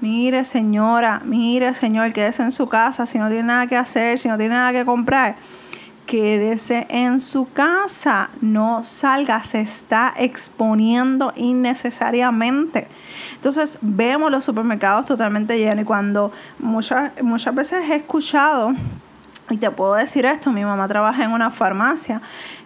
Mire, 0.00 0.44
señora, 0.44 1.22
mire, 1.24 1.72
señor, 1.72 2.12
quédese 2.12 2.42
en 2.42 2.52
su 2.52 2.68
casa 2.68 3.06
si 3.06 3.18
no 3.18 3.28
tiene 3.28 3.44
nada 3.44 3.66
que 3.66 3.76
hacer, 3.76 4.18
si 4.18 4.28
no 4.28 4.36
tiene 4.36 4.54
nada 4.54 4.72
que 4.72 4.84
comprar. 4.84 5.36
Quédese 6.06 6.86
en 6.90 7.18
su 7.18 7.48
casa, 7.48 8.30
no 8.40 8.84
salga, 8.84 9.42
se 9.42 9.60
está 9.60 10.12
exponiendo 10.16 11.32
innecesariamente. 11.36 12.88
Entonces 13.34 13.78
vemos 13.80 14.30
los 14.30 14.44
supermercados 14.44 15.06
totalmente 15.06 15.58
llenos 15.58 15.82
y 15.82 15.86
cuando 15.86 16.32
muchas, 16.58 17.12
muchas 17.22 17.54
veces 17.54 17.88
he 17.90 17.96
escuchado 17.96 18.74
y 19.50 19.58
te 19.58 19.70
puedo 19.70 19.94
decir 19.94 20.24
esto, 20.24 20.50
mi 20.50 20.64
mamá 20.64 20.88
trabaja 20.88 21.22
en 21.22 21.30
una 21.30 21.50
farmacia 21.50 22.22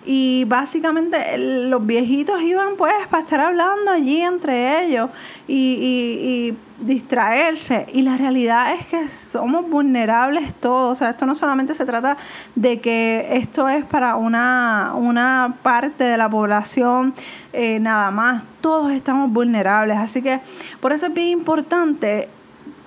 y 0.06 0.44
básicamente 0.46 1.18
los 1.36 1.84
viejitos 1.84 2.40
iban 2.42 2.76
pues 2.76 2.92
para 3.10 3.24
estar 3.24 3.40
hablando 3.40 3.90
allí 3.90 4.20
entre 4.20 4.84
ellos 4.84 5.10
y, 5.48 6.54
distraerse. 6.80 7.86
Y 7.92 8.02
la 8.02 8.16
realidad 8.16 8.72
es 8.72 8.86
que 8.86 9.08
somos 9.08 9.68
vulnerables 9.68 10.54
todos. 10.54 10.92
O 10.92 10.94
sea, 10.96 11.10
esto 11.10 11.26
no 11.26 11.34
solamente 11.34 11.74
se 11.74 11.84
trata 11.84 12.16
de 12.54 12.80
que 12.80 13.28
esto 13.32 13.68
es 13.68 13.84
para 13.84 14.16
una, 14.16 14.92
una 14.96 15.56
parte 15.62 16.04
de 16.04 16.16
la 16.16 16.28
población 16.28 17.14
eh, 17.52 17.80
nada 17.80 18.10
más. 18.10 18.42
Todos 18.60 18.92
estamos 18.92 19.30
vulnerables. 19.30 19.98
Así 19.98 20.22
que 20.22 20.40
por 20.80 20.92
eso 20.92 21.06
es 21.06 21.14
bien 21.14 21.28
importante 21.28 22.28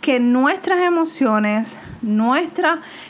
que 0.01 0.19
nuestras 0.19 0.79
emociones, 0.79 1.79
nuestro 2.01 2.67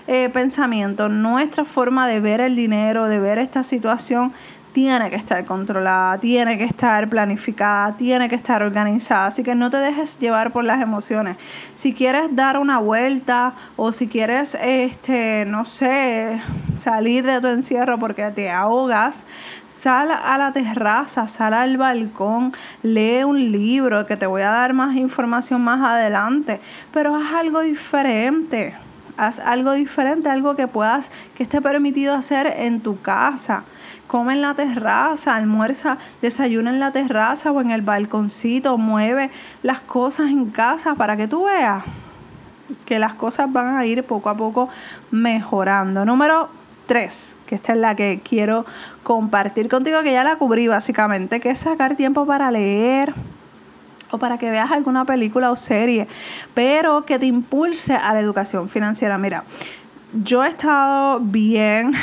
eh, 0.08 0.30
pensamiento, 0.34 1.08
nuestra 1.08 1.64
forma 1.64 2.08
de 2.08 2.20
ver 2.20 2.42
el 2.42 2.56
dinero, 2.56 3.08
de 3.08 3.20
ver 3.20 3.38
esta 3.38 3.64
situación, 3.64 4.34
tiene 4.74 5.10
que 5.10 5.16
estar 5.16 5.44
controlada, 5.46 6.18
tiene 6.20 6.58
que 6.58 6.63
estar 6.63 7.10
planificada, 7.10 7.96
tiene 7.98 8.30
que 8.30 8.36
estar 8.36 8.63
organizada. 8.63 9.28
Así 9.28 9.44
que 9.44 9.56
no 9.56 9.70
te 9.70 9.78
dejes 9.78 10.18
llevar 10.20 10.51
por 10.51 10.63
las 10.63 10.82
emociones. 10.82 11.38
Si 11.74 11.94
quieres 11.94 12.36
dar 12.36 12.58
una 12.58 12.80
vuelta 12.80 13.54
o 13.75 13.92
si 13.92 14.08
quieres, 14.08 14.58
este, 14.62 15.46
no 15.48 15.66
sé, 15.66 16.42
salir 16.78 17.25
de 17.25 17.42
tu 17.42 17.48
encierro 17.48 18.00
porque 18.00 18.32
te 18.32 18.50
ahogas, 18.50 19.25
sal 19.66 20.12
a 20.12 20.38
la 20.38 20.54
terraza, 20.54 21.28
sal 21.28 21.54
al 21.54 21.78
balcón, 21.78 22.54
lee 22.82 23.24
un 23.24 23.51
libro 23.51 24.06
que 24.06 24.18
te 24.18 24.25
voy 24.25 24.44
a 24.44 24.51
dar 24.51 24.74
más 24.74 24.96
información 24.96 25.62
más 25.62 25.82
adelante, 25.86 26.62
pero 26.94 27.16
haz 27.16 27.34
algo 27.34 27.62
diferente. 27.62 28.75
Haz 29.18 29.40
algo 29.40 29.74
diferente, 29.74 30.30
algo 30.30 30.56
que 30.56 30.68
puedas, 30.68 31.12
que 31.36 31.44
esté 31.44 31.62
permitido 31.62 32.16
hacer 32.16 32.48
en 32.58 32.80
tu 32.80 33.01
casa 33.01 33.66
come 34.12 34.34
en 34.34 34.41
la 34.41 34.56
terraza, 34.56 35.38
almuerza, 35.38 35.98
desayuna 36.22 36.70
en 36.70 36.82
la 36.82 36.91
terraza 36.91 37.50
o 37.50 37.62
en 37.62 37.72
el 37.72 37.82
balconcito, 37.82 38.77
mueve 38.77 39.32
las 39.63 39.80
cosas 39.80 40.32
en 40.32 40.50
casa 40.50 40.96
para 40.96 41.15
que 41.15 41.30
tú 41.30 41.46
veas 41.46 41.86
que 42.86 43.00
las 43.00 43.13
cosas 43.13 43.50
van 43.53 43.77
a 43.77 43.86
ir 43.86 44.03
poco 44.03 44.30
a 44.30 44.36
poco 44.36 44.68
mejorando. 45.12 46.03
Número 46.03 46.50
3, 46.88 47.38
que 47.46 47.56
esta 47.56 47.72
es 47.72 47.80
la 47.80 47.96
que 47.96 48.20
quiero 48.22 48.65
compartir 49.03 49.70
contigo, 49.70 50.03
que 50.03 50.12
ya 50.12 50.25
la 50.25 50.36
cubrí 50.36 50.68
básicamente, 50.68 51.39
que 51.39 51.51
es 51.51 51.60
sacar 51.60 51.96
tiempo 51.96 52.25
para 52.25 52.51
leer 52.51 53.13
o 54.10 54.18
para 54.18 54.38
que 54.38 54.51
veas 54.51 54.72
alguna 54.72 55.06
película 55.06 55.51
o 55.51 55.56
serie, 55.56 56.10
pero 56.53 57.06
que 57.06 57.18
te 57.18 57.27
impulse 57.27 57.94
a 57.94 58.13
la 58.13 58.20
educación 58.20 58.68
financiera. 58.68 59.18
Mira, 59.18 59.46
yo 60.12 60.44
he 60.44 60.50
estado 60.50 61.22
bien 61.22 61.94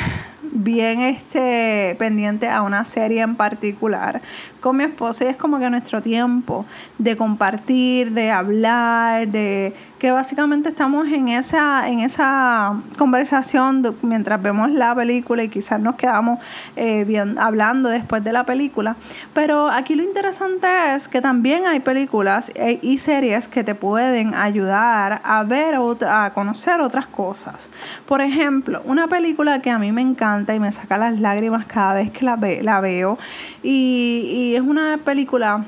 bien 0.51 1.01
este, 1.01 1.95
pendiente 1.99 2.49
a 2.49 2.61
una 2.61 2.85
serie 2.85 3.21
en 3.21 3.35
particular 3.35 4.21
con 4.59 4.77
mi 4.77 4.83
esposo 4.83 5.23
y 5.23 5.27
es 5.27 5.37
como 5.37 5.59
que 5.59 5.69
nuestro 5.69 6.01
tiempo 6.01 6.65
de 6.97 7.15
compartir, 7.15 8.11
de 8.11 8.31
hablar, 8.31 9.27
de 9.27 9.73
que 9.99 10.11
básicamente 10.11 10.69
estamos 10.69 11.07
en 11.09 11.27
esa, 11.27 11.87
en 11.87 11.99
esa 11.99 12.81
conversación 12.97 13.95
mientras 14.01 14.41
vemos 14.41 14.71
la 14.71 14.95
película 14.95 15.43
y 15.43 15.49
quizás 15.49 15.79
nos 15.79 15.95
quedamos 15.95 16.39
eh, 16.77 17.03
bien, 17.03 17.37
hablando 17.37 17.89
después 17.89 18.23
de 18.23 18.31
la 18.31 18.45
película. 18.45 18.95
Pero 19.33 19.69
aquí 19.69 19.95
lo 19.95 20.03
interesante 20.03 20.67
es 20.95 21.09
que 21.09 21.21
también 21.21 21.67
hay 21.67 21.81
películas 21.81 22.49
e, 22.55 22.79
y 22.81 22.97
series 22.97 23.49
que 23.49 23.63
te 23.63 23.75
pueden 23.75 24.33
ayudar 24.33 25.21
a 25.23 25.43
ver 25.43 25.77
o 25.77 25.97
a 26.07 26.31
conocer 26.33 26.79
otras 26.79 27.07
cosas. 27.07 27.69
Por 28.05 28.21
ejemplo, 28.21 28.81
una 28.85 29.07
película 29.07 29.61
que 29.61 29.69
a 29.69 29.79
mí 29.79 29.91
me 29.91 30.01
encanta 30.01 30.55
y 30.55 30.59
me 30.61 30.71
saca 30.71 30.97
las 30.97 31.19
lágrimas 31.19 31.65
cada 31.65 31.93
vez 31.93 32.09
que 32.11 32.23
la, 32.23 32.37
ve, 32.37 32.63
la 32.63 32.79
veo 32.79 33.17
y 33.61 34.48
es 34.55 34.61
una 34.61 34.97
película 34.97 35.65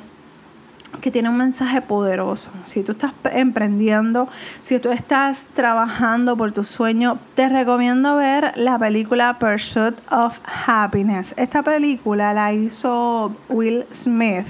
que 1.00 1.12
tiene 1.12 1.30
un 1.30 1.38
mensaje 1.38 1.82
poderoso. 1.82 2.52
Si 2.66 2.84
tú 2.84 2.92
estás 2.92 3.14
emprendiendo, 3.32 4.28
si 4.62 4.80
tú 4.80 4.90
estás 4.92 5.48
trabajando 5.54 6.36
por 6.36 6.52
tu 6.52 6.64
sueño, 6.64 7.20
te 7.36 7.48
recomiendo 7.48 8.18
ver 8.18 8.52
la 8.58 8.78
película 8.78 9.40
Pursuit 9.40 9.96
of 10.12 10.40
Happiness. 10.66 11.34
Esta 11.38 11.64
película 11.64 12.34
la 12.34 12.52
hizo 12.52 13.34
Will 13.48 13.86
Smith 13.94 14.48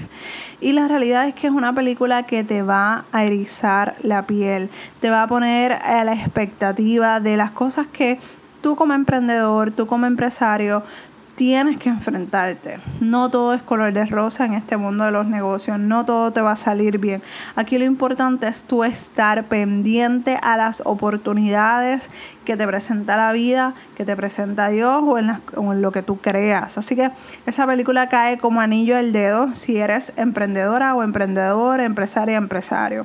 y 0.60 0.72
la 0.72 0.88
realidad 0.88 1.28
es 1.28 1.34
que 1.34 1.46
es 1.46 1.52
una 1.52 1.74
película 1.74 2.24
que 2.24 2.42
te 2.44 2.62
va 2.62 3.04
a 3.12 3.24
erizar 3.24 3.96
la 4.02 4.26
piel, 4.26 4.70
te 5.00 5.10
va 5.10 5.22
a 5.22 5.28
poner 5.28 5.72
a 5.72 6.02
la 6.04 6.14
expectativa 6.14 7.20
de 7.20 7.36
las 7.36 7.52
cosas 7.52 7.86
que 7.86 8.18
tú 8.62 8.76
como 8.76 8.94
emprendedor, 8.94 9.72
tú 9.72 9.86
como 9.86 10.06
empresario, 10.06 10.82
tienes 11.42 11.76
que 11.76 11.88
enfrentarte. 11.88 12.78
No 13.00 13.28
todo 13.28 13.52
es 13.52 13.62
color 13.62 13.92
de 13.92 14.06
rosa 14.06 14.44
en 14.44 14.52
este 14.52 14.76
mundo 14.76 15.06
de 15.06 15.10
los 15.10 15.26
negocios, 15.26 15.76
no 15.76 16.04
todo 16.04 16.32
te 16.32 16.40
va 16.40 16.52
a 16.52 16.56
salir 16.56 16.98
bien. 16.98 17.20
Aquí 17.56 17.78
lo 17.78 17.84
importante 17.84 18.46
es 18.46 18.62
tú 18.62 18.84
estar 18.84 19.46
pendiente 19.46 20.38
a 20.40 20.56
las 20.56 20.84
oportunidades 20.86 22.10
que 22.44 22.56
te 22.56 22.64
presenta 22.64 23.16
la 23.16 23.32
vida, 23.32 23.74
que 23.96 24.04
te 24.04 24.14
presenta 24.14 24.68
Dios 24.68 25.02
o 25.04 25.18
en, 25.18 25.82
lo 25.82 25.90
que 25.90 26.04
tú 26.04 26.18
creas. 26.18 26.78
Así 26.78 26.94
que 26.94 27.10
esa 27.44 27.66
película 27.66 28.08
cae 28.08 28.38
como 28.38 28.60
anillo 28.60 28.96
al 28.96 29.12
dedo 29.12 29.56
si 29.56 29.78
eres 29.78 30.12
emprendedora 30.14 30.94
o 30.94 31.02
emprendedor, 31.02 31.80
empresaria, 31.80 32.36
empresario. 32.36 33.04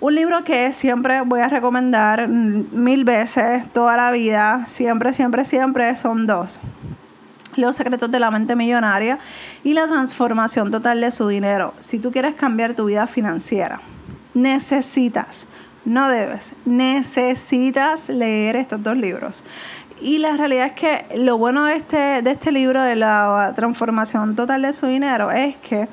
Un 0.00 0.16
libro 0.16 0.42
que 0.42 0.72
siempre 0.72 1.20
voy 1.20 1.38
a 1.38 1.48
recomendar 1.48 2.26
mil 2.26 3.04
veces, 3.04 3.72
toda 3.72 3.96
la 3.96 4.10
vida, 4.10 4.64
siempre, 4.66 5.12
siempre, 5.12 5.44
siempre, 5.44 5.94
son 5.94 6.26
dos. 6.26 6.58
Los 7.56 7.76
secretos 7.76 8.10
de 8.10 8.18
la 8.20 8.30
mente 8.30 8.56
millonaria 8.56 9.18
y 9.62 9.74
la 9.74 9.86
transformación 9.86 10.70
total 10.70 11.00
de 11.00 11.10
su 11.10 11.28
dinero. 11.28 11.74
Si 11.80 11.98
tú 11.98 12.10
quieres 12.10 12.34
cambiar 12.34 12.74
tu 12.74 12.86
vida 12.86 13.06
financiera, 13.06 13.80
necesitas, 14.34 15.46
no 15.84 16.08
debes, 16.08 16.54
necesitas 16.64 18.08
leer 18.08 18.56
estos 18.56 18.82
dos 18.82 18.96
libros. 18.96 19.44
Y 20.00 20.18
la 20.18 20.36
realidad 20.36 20.66
es 20.66 20.72
que 20.72 21.06
lo 21.16 21.38
bueno 21.38 21.64
de 21.64 21.76
este, 21.76 22.22
de 22.22 22.30
este 22.30 22.52
libro 22.52 22.82
de 22.82 22.96
la 22.96 23.52
transformación 23.54 24.34
total 24.34 24.62
de 24.62 24.72
su 24.72 24.86
dinero 24.86 25.30
es 25.30 25.56
que 25.56 25.88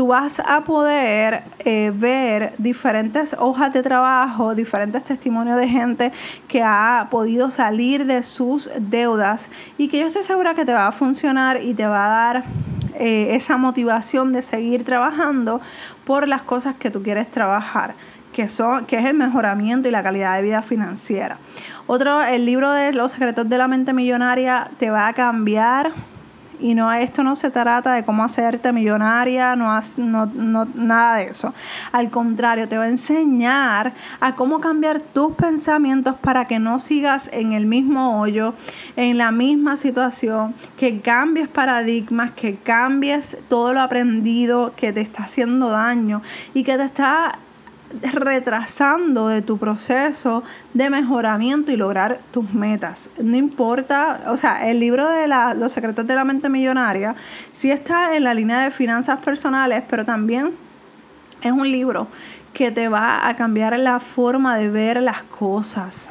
tú 0.00 0.06
vas 0.06 0.40
a 0.40 0.64
poder 0.64 1.42
eh, 1.58 1.92
ver 1.94 2.54
diferentes 2.56 3.36
hojas 3.38 3.70
de 3.70 3.82
trabajo, 3.82 4.54
diferentes 4.54 5.04
testimonios 5.04 5.58
de 5.58 5.68
gente 5.68 6.10
que 6.48 6.62
ha 6.62 7.08
podido 7.10 7.50
salir 7.50 8.06
de 8.06 8.22
sus 8.22 8.70
deudas 8.78 9.50
y 9.76 9.88
que 9.88 9.98
yo 9.98 10.06
estoy 10.06 10.22
segura 10.22 10.54
que 10.54 10.64
te 10.64 10.72
va 10.72 10.86
a 10.86 10.92
funcionar 10.92 11.62
y 11.62 11.74
te 11.74 11.86
va 11.86 12.06
a 12.06 12.08
dar 12.08 12.44
eh, 12.94 13.34
esa 13.34 13.58
motivación 13.58 14.32
de 14.32 14.40
seguir 14.40 14.86
trabajando 14.86 15.60
por 16.06 16.26
las 16.26 16.40
cosas 16.40 16.76
que 16.76 16.90
tú 16.90 17.02
quieres 17.02 17.30
trabajar. 17.30 17.94
Que, 18.32 18.48
son, 18.48 18.86
que 18.86 18.96
es 18.96 19.04
el 19.04 19.12
mejoramiento 19.12 19.86
y 19.86 19.90
la 19.90 20.02
calidad 20.02 20.36
de 20.36 20.42
vida 20.42 20.62
financiera. 20.62 21.36
Otro, 21.86 22.22
el 22.22 22.46
libro 22.46 22.72
de 22.72 22.94
Los 22.94 23.12
secretos 23.12 23.50
de 23.50 23.58
la 23.58 23.68
mente 23.68 23.92
millonaria 23.92 24.70
te 24.78 24.88
va 24.88 25.08
a 25.08 25.12
cambiar 25.12 25.92
y 26.60 26.74
no 26.74 26.92
esto 26.92 27.22
no 27.22 27.36
se 27.36 27.50
trata 27.50 27.92
de 27.92 28.04
cómo 28.04 28.24
hacerte 28.24 28.72
millonaria, 28.72 29.56
no, 29.56 29.80
no, 29.96 30.64
nada 30.74 31.16
de 31.16 31.24
eso. 31.24 31.54
Al 31.92 32.10
contrario, 32.10 32.68
te 32.68 32.78
va 32.78 32.84
a 32.84 32.88
enseñar 32.88 33.92
a 34.20 34.34
cómo 34.36 34.60
cambiar 34.60 35.00
tus 35.00 35.34
pensamientos 35.34 36.16
para 36.16 36.46
que 36.46 36.58
no 36.58 36.78
sigas 36.78 37.30
en 37.32 37.52
el 37.52 37.66
mismo 37.66 38.20
hoyo, 38.20 38.54
en 38.96 39.18
la 39.18 39.32
misma 39.32 39.76
situación, 39.76 40.54
que 40.76 41.00
cambies 41.00 41.48
paradigmas, 41.48 42.32
que 42.32 42.56
cambies 42.56 43.38
todo 43.48 43.72
lo 43.72 43.80
aprendido 43.80 44.72
que 44.76 44.92
te 44.92 45.00
está 45.00 45.24
haciendo 45.24 45.70
daño 45.70 46.22
y 46.54 46.64
que 46.64 46.76
te 46.76 46.84
está 46.84 47.38
retrasando 48.12 49.28
de 49.28 49.42
tu 49.42 49.58
proceso 49.58 50.42
de 50.74 50.90
mejoramiento 50.90 51.72
y 51.72 51.76
lograr 51.76 52.20
tus 52.30 52.52
metas. 52.52 53.10
No 53.22 53.36
importa, 53.36 54.22
o 54.28 54.36
sea, 54.36 54.68
el 54.68 54.80
libro 54.80 55.08
de 55.10 55.26
Los 55.56 55.72
secretos 55.72 56.06
de 56.06 56.14
la 56.14 56.24
mente 56.24 56.48
millonaria 56.48 57.14
sí 57.52 57.70
está 57.70 58.16
en 58.16 58.24
la 58.24 58.34
línea 58.34 58.60
de 58.60 58.70
finanzas 58.70 59.18
personales, 59.20 59.82
pero 59.88 60.04
también 60.04 60.52
es 61.42 61.52
un 61.52 61.70
libro 61.70 62.08
que 62.52 62.70
te 62.70 62.88
va 62.88 63.28
a 63.28 63.36
cambiar 63.36 63.78
la 63.78 64.00
forma 64.00 64.56
de 64.56 64.70
ver 64.70 65.00
las 65.02 65.22
cosas. 65.22 66.08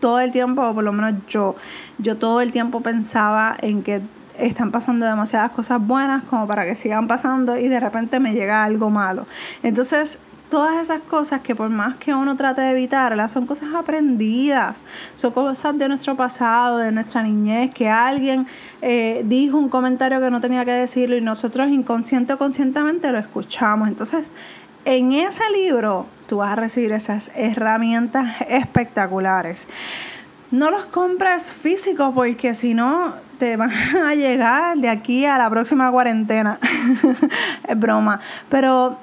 Todo 0.00 0.20
el 0.20 0.30
tiempo, 0.30 0.74
por 0.74 0.84
lo 0.84 0.92
menos 0.92 1.14
yo, 1.28 1.56
yo 1.98 2.16
todo 2.16 2.40
el 2.40 2.52
tiempo 2.52 2.80
pensaba 2.80 3.56
en 3.60 3.82
que 3.82 4.02
están 4.38 4.70
pasando 4.70 5.06
demasiadas 5.06 5.52
cosas 5.52 5.80
buenas 5.80 6.24
como 6.24 6.46
para 6.46 6.66
que 6.66 6.76
sigan 6.76 7.08
pasando 7.08 7.56
y 7.56 7.68
de 7.68 7.80
repente 7.80 8.20
me 8.20 8.34
llega 8.34 8.64
algo 8.64 8.90
malo. 8.90 9.26
Entonces, 9.62 10.18
todas 10.48 10.80
esas 10.80 11.00
cosas 11.02 11.40
que 11.40 11.54
por 11.54 11.70
más 11.70 11.98
que 11.98 12.14
uno 12.14 12.36
trate 12.36 12.60
de 12.60 12.70
evitarlas, 12.70 13.32
son 13.32 13.46
cosas 13.46 13.68
aprendidas, 13.74 14.84
son 15.14 15.32
cosas 15.32 15.76
de 15.76 15.88
nuestro 15.88 16.16
pasado, 16.16 16.78
de 16.78 16.92
nuestra 16.92 17.22
niñez, 17.22 17.74
que 17.74 17.88
alguien 17.88 18.46
eh, 18.82 19.22
dijo 19.26 19.58
un 19.58 19.68
comentario 19.68 20.20
que 20.20 20.30
no 20.30 20.40
tenía 20.40 20.64
que 20.64 20.72
decirlo 20.72 21.16
y 21.16 21.20
nosotros 21.20 21.68
inconsciente 21.68 22.32
o 22.32 22.38
conscientemente 22.38 23.10
lo 23.12 23.18
escuchamos. 23.18 23.88
Entonces, 23.88 24.30
en 24.84 25.12
ese 25.12 25.44
libro 25.52 26.06
tú 26.28 26.38
vas 26.38 26.52
a 26.52 26.56
recibir 26.56 26.92
esas 26.92 27.30
herramientas 27.34 28.36
espectaculares. 28.48 29.68
No 30.52 30.70
los 30.70 30.86
compres 30.86 31.52
físicos 31.52 32.12
porque 32.14 32.54
si 32.54 32.72
no 32.72 33.14
te 33.38 33.56
van 33.56 33.72
a 34.06 34.14
llegar 34.14 34.76
de 34.78 34.88
aquí 34.88 35.26
a 35.26 35.38
la 35.38 35.50
próxima 35.50 35.90
cuarentena. 35.90 36.58
es 37.68 37.78
broma. 37.78 38.20
Pero 38.48 38.96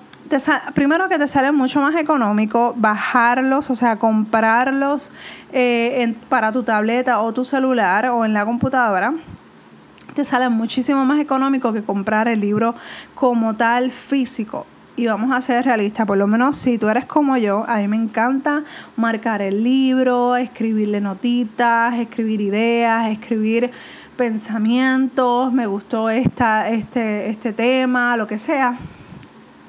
primero 0.73 1.09
que 1.09 1.19
te 1.19 1.27
sale 1.27 1.51
mucho 1.51 1.79
más 1.81 1.95
económico 1.95 2.73
bajarlos, 2.75 3.69
o 3.69 3.75
sea, 3.75 3.97
comprarlos 3.97 5.11
eh, 5.51 6.15
para 6.29 6.51
tu 6.51 6.63
tableta 6.63 7.19
o 7.19 7.33
tu 7.33 7.45
celular 7.45 8.07
o 8.07 8.25
en 8.25 8.33
la 8.33 8.45
computadora 8.45 9.13
te 10.13 10.23
sale 10.23 10.47
muchísimo 10.49 11.05
más 11.05 11.19
económico 11.19 11.73
que 11.73 11.83
comprar 11.83 12.27
el 12.27 12.39
libro 12.39 12.75
como 13.15 13.55
tal 13.55 13.91
físico. 13.91 14.65
Y 14.95 15.07
vamos 15.07 15.31
a 15.31 15.41
ser 15.41 15.65
realistas, 15.65 16.05
por 16.05 16.19
lo 16.19 16.27
menos 16.27 16.55
si 16.55 16.77
tú 16.77 16.87
eres 16.87 17.05
como 17.05 17.35
yo, 17.37 17.65
a 17.67 17.77
mí 17.77 17.87
me 17.87 17.95
encanta 17.95 18.63
marcar 18.95 19.41
el 19.41 19.63
libro, 19.63 20.35
escribirle 20.35 21.01
notitas, 21.01 21.97
escribir 21.97 22.41
ideas, 22.41 23.09
escribir 23.09 23.71
pensamientos, 24.15 25.51
me 25.51 25.65
gustó 25.65 26.11
esta, 26.11 26.69
este, 26.69 27.31
este 27.31 27.53
tema, 27.53 28.15
lo 28.17 28.27
que 28.27 28.37
sea 28.37 28.77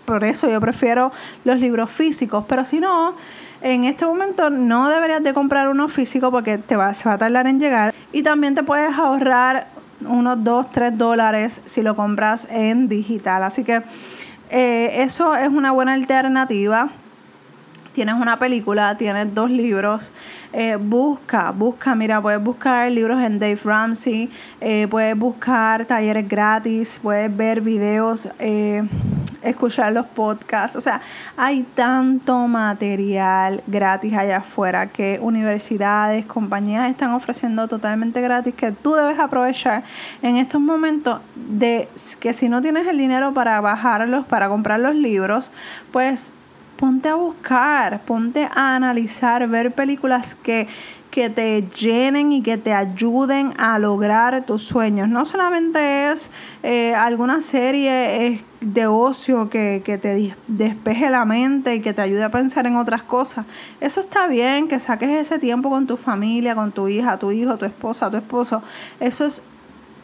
por 0.04 0.24
eso 0.24 0.48
yo 0.48 0.60
prefiero 0.60 1.12
los 1.44 1.58
libros 1.58 1.90
físicos, 1.90 2.44
pero 2.48 2.64
si 2.64 2.80
no, 2.80 3.14
en 3.60 3.84
este 3.84 4.04
momento 4.04 4.50
no 4.50 4.88
deberías 4.88 5.22
de 5.22 5.32
comprar 5.32 5.68
uno 5.68 5.88
físico 5.88 6.30
porque 6.30 6.58
te 6.58 6.76
va, 6.76 6.92
se 6.94 7.08
va 7.08 7.14
a 7.14 7.18
tardar 7.18 7.46
en 7.46 7.58
llegar 7.58 7.94
y 8.12 8.22
también 8.22 8.54
te 8.54 8.62
puedes 8.62 8.92
ahorrar 8.92 9.68
unos 10.06 10.44
2, 10.44 10.70
3 10.70 10.98
dólares 10.98 11.62
si 11.64 11.82
lo 11.82 11.96
compras 11.96 12.46
en 12.50 12.88
digital. 12.88 13.42
Así 13.42 13.64
que 13.64 13.82
eh, 14.50 15.02
eso 15.02 15.34
es 15.34 15.48
una 15.48 15.72
buena 15.72 15.94
alternativa 15.94 16.90
tienes 17.94 18.16
una 18.16 18.38
película, 18.38 18.96
tienes 18.96 19.32
dos 19.32 19.48
libros, 19.48 20.12
eh, 20.52 20.76
busca, 20.76 21.52
busca, 21.52 21.94
mira, 21.94 22.20
puedes 22.20 22.42
buscar 22.42 22.90
libros 22.90 23.22
en 23.22 23.38
Dave 23.38 23.58
Ramsey, 23.64 24.28
eh, 24.60 24.86
puedes 24.90 25.16
buscar 25.16 25.86
talleres 25.86 26.28
gratis, 26.28 26.98
puedes 27.02 27.34
ver 27.34 27.60
videos, 27.60 28.28
escuchar 29.44 29.92
los 29.92 30.06
podcasts, 30.06 30.76
o 30.76 30.80
sea, 30.80 31.00
hay 31.36 31.62
tanto 31.74 32.46
material 32.46 33.62
gratis 33.66 34.14
allá 34.14 34.38
afuera 34.38 34.88
que 34.88 35.18
universidades, 35.20 36.24
compañías 36.26 36.90
están 36.90 37.12
ofreciendo 37.12 37.68
totalmente 37.68 38.20
gratis 38.20 38.54
que 38.54 38.72
tú 38.72 38.94
debes 38.94 39.18
aprovechar 39.18 39.84
en 40.22 40.36
estos 40.36 40.60
momentos 40.60 41.20
de 41.34 41.88
que 42.20 42.32
si 42.32 42.48
no 42.48 42.62
tienes 42.62 42.86
el 42.86 42.98
dinero 42.98 43.34
para 43.34 43.60
bajarlos, 43.60 44.24
para 44.26 44.48
comprar 44.48 44.80
los 44.80 44.94
libros, 44.94 45.52
pues 45.92 46.32
ponte 46.76 47.08
a 47.08 47.14
buscar, 47.14 48.00
ponte 48.02 48.48
a 48.54 48.74
analizar, 48.76 49.46
ver 49.48 49.72
películas 49.72 50.34
que, 50.34 50.66
que 51.10 51.30
te 51.30 51.62
llenen 51.68 52.32
y 52.32 52.42
que 52.42 52.58
te 52.58 52.72
ayuden 52.72 53.52
a 53.58 53.78
lograr 53.78 54.44
tus 54.44 54.64
sueños. 54.64 55.08
No 55.08 55.24
solamente 55.24 56.10
es 56.10 56.30
eh, 56.62 56.94
alguna 56.94 57.40
serie 57.40 58.44
de 58.64 58.86
ocio 58.86 59.50
que, 59.50 59.82
que, 59.84 59.98
te 59.98 60.36
despeje 60.48 61.10
la 61.10 61.24
mente 61.24 61.74
y 61.74 61.80
que 61.80 61.92
te 61.92 62.02
ayude 62.02 62.24
a 62.24 62.30
pensar 62.30 62.66
en 62.66 62.76
otras 62.76 63.02
cosas. 63.02 63.46
Eso 63.80 64.00
está 64.00 64.26
bien, 64.26 64.68
que 64.68 64.80
saques 64.80 65.10
ese 65.10 65.38
tiempo 65.38 65.70
con 65.70 65.86
tu 65.86 65.96
familia, 65.96 66.54
con 66.54 66.72
tu 66.72 66.88
hija, 66.88 67.18
tu 67.18 67.30
hijo, 67.30 67.56
tu 67.56 67.66
esposa, 67.66 68.10
tu 68.10 68.16
esposo. 68.16 68.62
Eso 69.00 69.26
es 69.26 69.42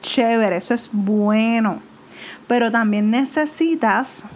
chévere, 0.02 0.56
eso 0.56 0.74
es 0.74 0.90
bueno. 0.92 1.80
Pero 2.46 2.70
también 2.70 3.10
necesitas 3.10 4.26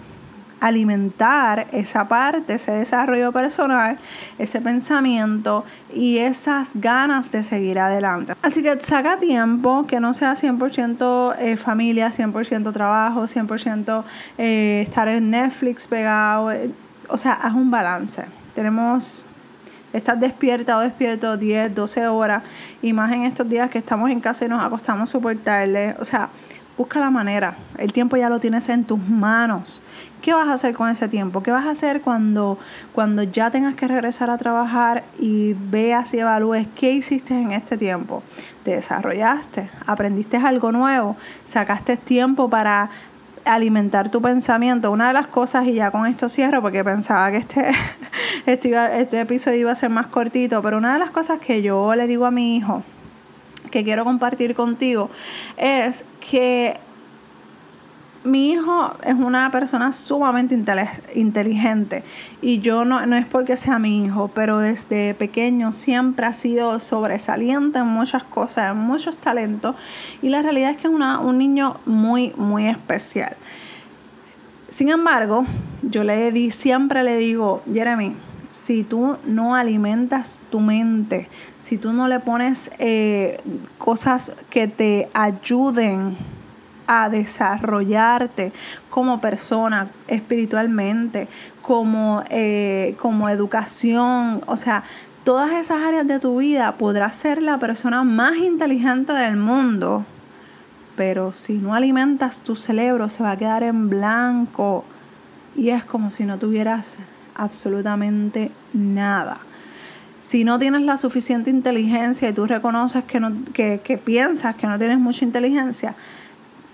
alimentar 0.65 1.67
esa 1.73 2.09
parte, 2.09 2.55
ese 2.55 2.73
desarrollo 2.73 3.33
personal, 3.33 3.99
ese 4.39 4.63
pensamiento 4.63 5.63
y 5.95 6.19
esas 6.19 6.71
ganas 6.75 7.31
de 7.31 7.43
seguir 7.43 7.79
adelante. 7.79 8.33
Así 8.41 8.63
que 8.63 8.81
saca 8.81 9.19
tiempo, 9.19 9.87
que 9.87 10.01
no 10.01 10.15
sea 10.15 10.35
100% 10.35 11.37
eh, 11.39 11.59
familia, 11.59 12.09
100% 12.09 12.73
trabajo, 12.73 13.25
100% 13.25 14.05
eh, 14.39 14.81
estar 14.89 15.07
en 15.09 15.31
Netflix 15.31 15.87
pegado. 15.87 16.51
Eh, 16.51 16.71
o 17.09 17.19
sea, 17.19 17.35
haz 17.35 17.53
un 17.53 17.71
balance. 17.71 18.25
Tenemos 18.55 19.27
estás 19.93 20.19
despierta 20.19 20.79
o 20.79 20.81
despierto 20.81 21.37
10, 21.37 21.75
12 21.75 22.09
horas 22.09 22.43
y 22.83 22.93
más 22.93 23.13
en 23.13 23.25
estos 23.25 23.49
días 23.49 23.71
que 23.71 23.79
estamos 23.79 24.11
en 24.11 24.21
casa 24.21 24.47
y 24.47 24.49
nos 24.49 24.65
acostamos 24.65 25.11
súper 25.11 25.39
tarde. 25.39 25.95
O 26.01 26.05
sea, 26.07 26.31
busca 26.77 26.99
la 26.99 27.11
manera. 27.11 27.57
El 27.79 27.93
tiempo 27.93 28.17
ya 28.17 28.29
lo 28.29 28.41
tienes 28.41 28.69
en 28.69 28.85
tus 28.85 28.99
manos. 28.99 29.83
¿Qué 30.23 30.33
vas 30.33 30.49
a 30.49 30.55
hacer 30.55 30.75
con 30.75 30.89
ese 30.89 31.07
tiempo? 31.09 31.43
¿Qué 31.43 31.51
vas 31.51 31.67
a 31.67 31.71
hacer 31.71 32.01
cuando, 32.01 32.59
cuando 32.95 33.23
ya 33.23 33.51
tengas 33.51 33.75
que 33.75 33.87
regresar 33.87 34.31
a 34.31 34.39
trabajar 34.39 35.05
y 35.19 35.55
veas 35.55 36.15
y 36.15 36.21
evalúes 36.21 36.67
qué 36.75 36.93
hiciste 36.93 37.35
en 37.35 37.53
este 37.53 37.77
tiempo? 37.77 38.23
¿Te 38.63 38.73
desarrollaste? 38.73 39.69
¿Aprendiste 39.87 40.39
algo 40.39 40.73
nuevo? 40.73 41.17
¿Sacaste 41.45 41.97
tiempo 41.97 42.49
para 42.49 42.91
alimentar 43.45 44.11
tu 44.11 44.23
pensamiento? 44.23 44.91
Una 44.91 45.09
de 45.09 45.13
las 45.13 45.27
cosas, 45.27 45.67
y 45.67 45.75
ya 45.75 45.91
con 45.91 46.07
esto 46.07 46.31
cierro 46.31 46.63
porque 46.63 46.83
pensaba 46.83 47.31
que 47.31 47.37
este, 47.37 47.71
este, 48.47 49.01
este 49.01 49.21
episodio 49.21 49.59
iba 49.59 49.73
a 49.73 49.75
ser 49.75 49.91
más 49.91 50.07
cortito, 50.07 50.63
pero 50.63 50.79
una 50.79 50.95
de 50.95 50.99
las 50.99 51.11
cosas 51.11 51.39
que 51.39 51.61
yo 51.61 51.95
le 51.95 52.07
digo 52.07 52.25
a 52.25 52.31
mi 52.31 52.57
hijo, 52.57 52.83
que 53.75 53.83
quiero 53.83 54.05
compartir 54.05 54.55
contigo, 54.55 55.11
es 55.57 56.05
que 56.21 56.79
mi 58.23 58.53
hijo 58.53 58.95
es 59.05 59.15
una 59.15 59.51
persona 59.51 59.91
sumamente 59.91 60.57
inteligente 61.15 62.05
y 62.41 62.61
yo 62.61 62.85
no, 62.85 63.05
no, 63.05 63.17
es 63.17 63.27
porque 63.27 63.57
sea 63.57 63.81
mi 63.81 64.05
hijo, 64.05 64.31
pero 64.33 64.61
desde 64.61 65.13
pequeño 65.15 65.73
siempre 65.73 66.25
ha 66.25 66.33
sido 66.33 66.79
sobresaliente 66.79 67.81
en 67.81 67.87
muchas 67.89 68.23
cosas, 68.23 68.71
en 68.71 68.79
muchos 68.79 69.17
talentos 69.17 69.75
y 70.23 70.29
la 70.29 70.41
realidad 70.41 70.71
es 70.71 70.77
que 70.77 70.87
es 70.87 70.95
una, 70.95 71.19
un 71.19 71.37
niño 71.37 71.81
muy, 71.85 72.33
muy 72.37 72.69
especial. 72.69 73.37
Sin 74.69 74.89
embargo, 74.89 75.45
yo 75.83 76.05
le 76.05 76.31
di, 76.31 76.53
siempre 76.53 77.03
le 77.03 77.17
digo, 77.17 77.63
Jeremy, 77.71 78.15
si 78.55 78.85
tú 78.85 79.17
no 79.27 79.57
alimentas 79.57 80.41
tu 80.49 80.61
mente, 80.61 81.29
si 81.59 81.77
tú 81.77 81.93
no 81.93 82.07
le 82.07 82.21
pones 82.21 82.71
eh, 82.79 83.39
cosas 83.79 84.37
que 84.49 84.69
te 84.69 85.09
ayuden 85.13 86.17
a 86.87 87.11
desarrollarte 87.11 88.53
como 88.91 89.21
persona 89.21 89.91
espiritualmente, 90.07 91.27
como, 91.63 92.23
eh, 92.31 92.95
como 93.01 93.29
educación, 93.29 94.43
o 94.47 94.55
sea, 94.55 94.85
todas 95.25 95.51
esas 95.55 95.83
áreas 95.83 96.07
de 96.07 96.21
tu 96.21 96.39
vida 96.39 96.77
podrás 96.79 97.17
ser 97.17 97.43
la 97.43 97.59
persona 97.59 98.05
más 98.05 98.37
inteligente 98.37 99.13
del 99.15 99.37
mundo, 99.37 100.07
pero 100.95 101.33
si 101.33 101.55
no 101.55 101.75
alimentas 101.75 102.43
tu 102.43 102.55
cerebro 102.55 103.09
se 103.09 103.25
va 103.25 103.33
a 103.33 103.37
quedar 103.37 103.65
en 103.65 103.91
blanco 103.91 104.85
y 105.57 105.71
es 105.71 105.85
como 105.85 106.11
si 106.11 106.25
no 106.25 106.39
tuvieras 106.39 107.01
absolutamente 107.35 108.51
nada. 108.73 109.39
Si 110.21 110.45
no 110.45 110.59
tienes 110.59 110.83
la 110.83 110.97
suficiente 110.97 111.51
inteligencia 111.51 112.29
y 112.29 112.33
tú 112.33 112.47
reconoces 112.47 113.05
que, 113.05 113.21
no, 113.21 113.33
que, 113.53 113.81
que 113.85 113.99
piensas 113.99 114.55
que 114.55 114.67
no 114.67 114.79
tienes 114.79 114.99
mucha 114.99 115.25
inteligencia, 115.25 115.95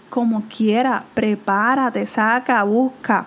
como 0.08 0.44
quiera, 0.48 1.04
prepárate, 1.14 2.06
saca, 2.06 2.62
busca. 2.64 3.26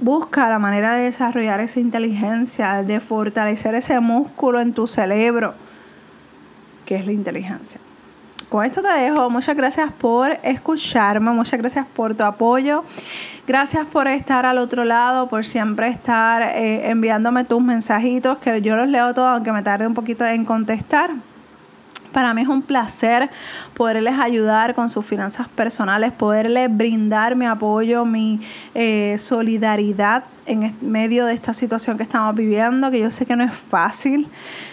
Busca 0.00 0.48
la 0.48 0.58
manera 0.58 0.94
de 0.94 1.04
desarrollar 1.04 1.60
esa 1.60 1.80
inteligencia, 1.80 2.82
de 2.84 3.00
fortalecer 3.00 3.74
ese 3.74 3.98
músculo 3.98 4.60
en 4.60 4.72
tu 4.72 4.86
cerebro, 4.86 5.54
que 6.86 6.96
es 6.96 7.04
la 7.04 7.12
inteligencia. 7.12 7.80
Con 8.48 8.64
esto 8.64 8.82
te 8.82 8.88
dejo. 8.88 9.30
Muchas 9.30 9.56
gracias 9.56 9.92
por 9.92 10.38
escucharme, 10.42 11.30
muchas 11.30 11.58
gracias 11.58 11.86
por 11.86 12.14
tu 12.14 12.24
apoyo. 12.24 12.84
Gracias 13.46 13.86
por 13.86 14.08
estar 14.08 14.44
al 14.46 14.58
otro 14.58 14.84
lado, 14.84 15.28
por 15.28 15.44
siempre 15.44 15.88
estar 15.88 16.42
eh, 16.42 16.90
enviándome 16.90 17.44
tus 17.44 17.62
mensajitos, 17.62 18.38
que 18.38 18.60
yo 18.60 18.76
los 18.76 18.88
leo 18.88 19.14
todos, 19.14 19.28
aunque 19.28 19.52
me 19.52 19.62
tarde 19.62 19.86
un 19.86 19.94
poquito 19.94 20.24
en 20.24 20.44
contestar. 20.44 21.12
Para 22.18 22.34
mí 22.34 22.42
es 22.42 22.48
un 22.48 22.62
placer 22.62 23.30
poderles 23.74 24.14
ayudar 24.18 24.74
con 24.74 24.88
sus 24.88 25.06
finanzas 25.06 25.46
personales, 25.46 26.10
poderles 26.10 26.68
brindar 26.68 27.36
mi 27.36 27.46
apoyo, 27.46 28.04
mi 28.04 28.40
eh, 28.74 29.14
solidaridad 29.20 30.24
en 30.46 30.74
medio 30.80 31.26
de 31.26 31.34
esta 31.34 31.52
situación 31.52 31.96
que 31.96 32.02
estamos 32.02 32.34
viviendo, 32.34 32.90
que 32.90 32.98
yo 32.98 33.12
sé 33.12 33.24
que 33.24 33.36
no 33.36 33.44
es 33.44 33.54
fácil, 33.54 34.26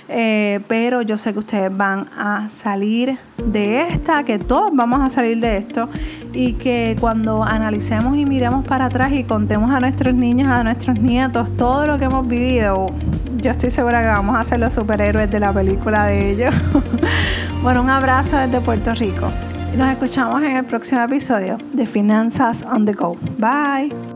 eh, 0.09 0.59
pero 0.67 1.03
yo 1.03 1.17
sé 1.17 1.33
que 1.33 1.39
ustedes 1.39 1.77
van 1.77 2.07
a 2.17 2.49
salir 2.49 3.19
de 3.37 3.81
esta, 3.81 4.23
que 4.23 4.39
todos 4.39 4.71
vamos 4.73 5.01
a 5.01 5.09
salir 5.09 5.39
de 5.39 5.57
esto 5.57 5.87
y 6.33 6.53
que 6.53 6.95
cuando 6.99 7.43
analicemos 7.43 8.17
y 8.17 8.25
miremos 8.25 8.65
para 8.65 8.85
atrás 8.85 9.11
y 9.11 9.23
contemos 9.23 9.69
a 9.71 9.79
nuestros 9.79 10.15
niños, 10.15 10.47
a 10.47 10.63
nuestros 10.63 10.99
nietos, 10.99 11.55
todo 11.57 11.85
lo 11.85 11.99
que 11.99 12.05
hemos 12.05 12.27
vivido, 12.27 12.87
yo 13.45 13.51
estoy 13.51 13.69
segura 13.69 14.01
que 14.01 14.07
vamos 14.07 14.39
a 14.39 14.43
ser 14.43 14.59
los 14.59 14.73
superhéroes 14.73 15.29
de 15.29 15.39
la 15.39 15.53
película 15.53 16.05
de 16.05 16.31
ellos. 16.31 16.55
bueno, 17.61 17.83
un 17.83 17.91
abrazo 17.91 18.37
desde 18.37 18.59
Puerto 18.59 18.91
Rico. 18.95 19.27
Nos 19.77 19.91
escuchamos 19.91 20.41
en 20.41 20.55
el 20.57 20.65
próximo 20.65 21.01
episodio 21.03 21.59
de 21.73 21.85
Finanzas 21.85 22.63
on 22.63 22.85
the 22.87 22.93
Go. 22.93 23.15
Bye. 23.37 24.14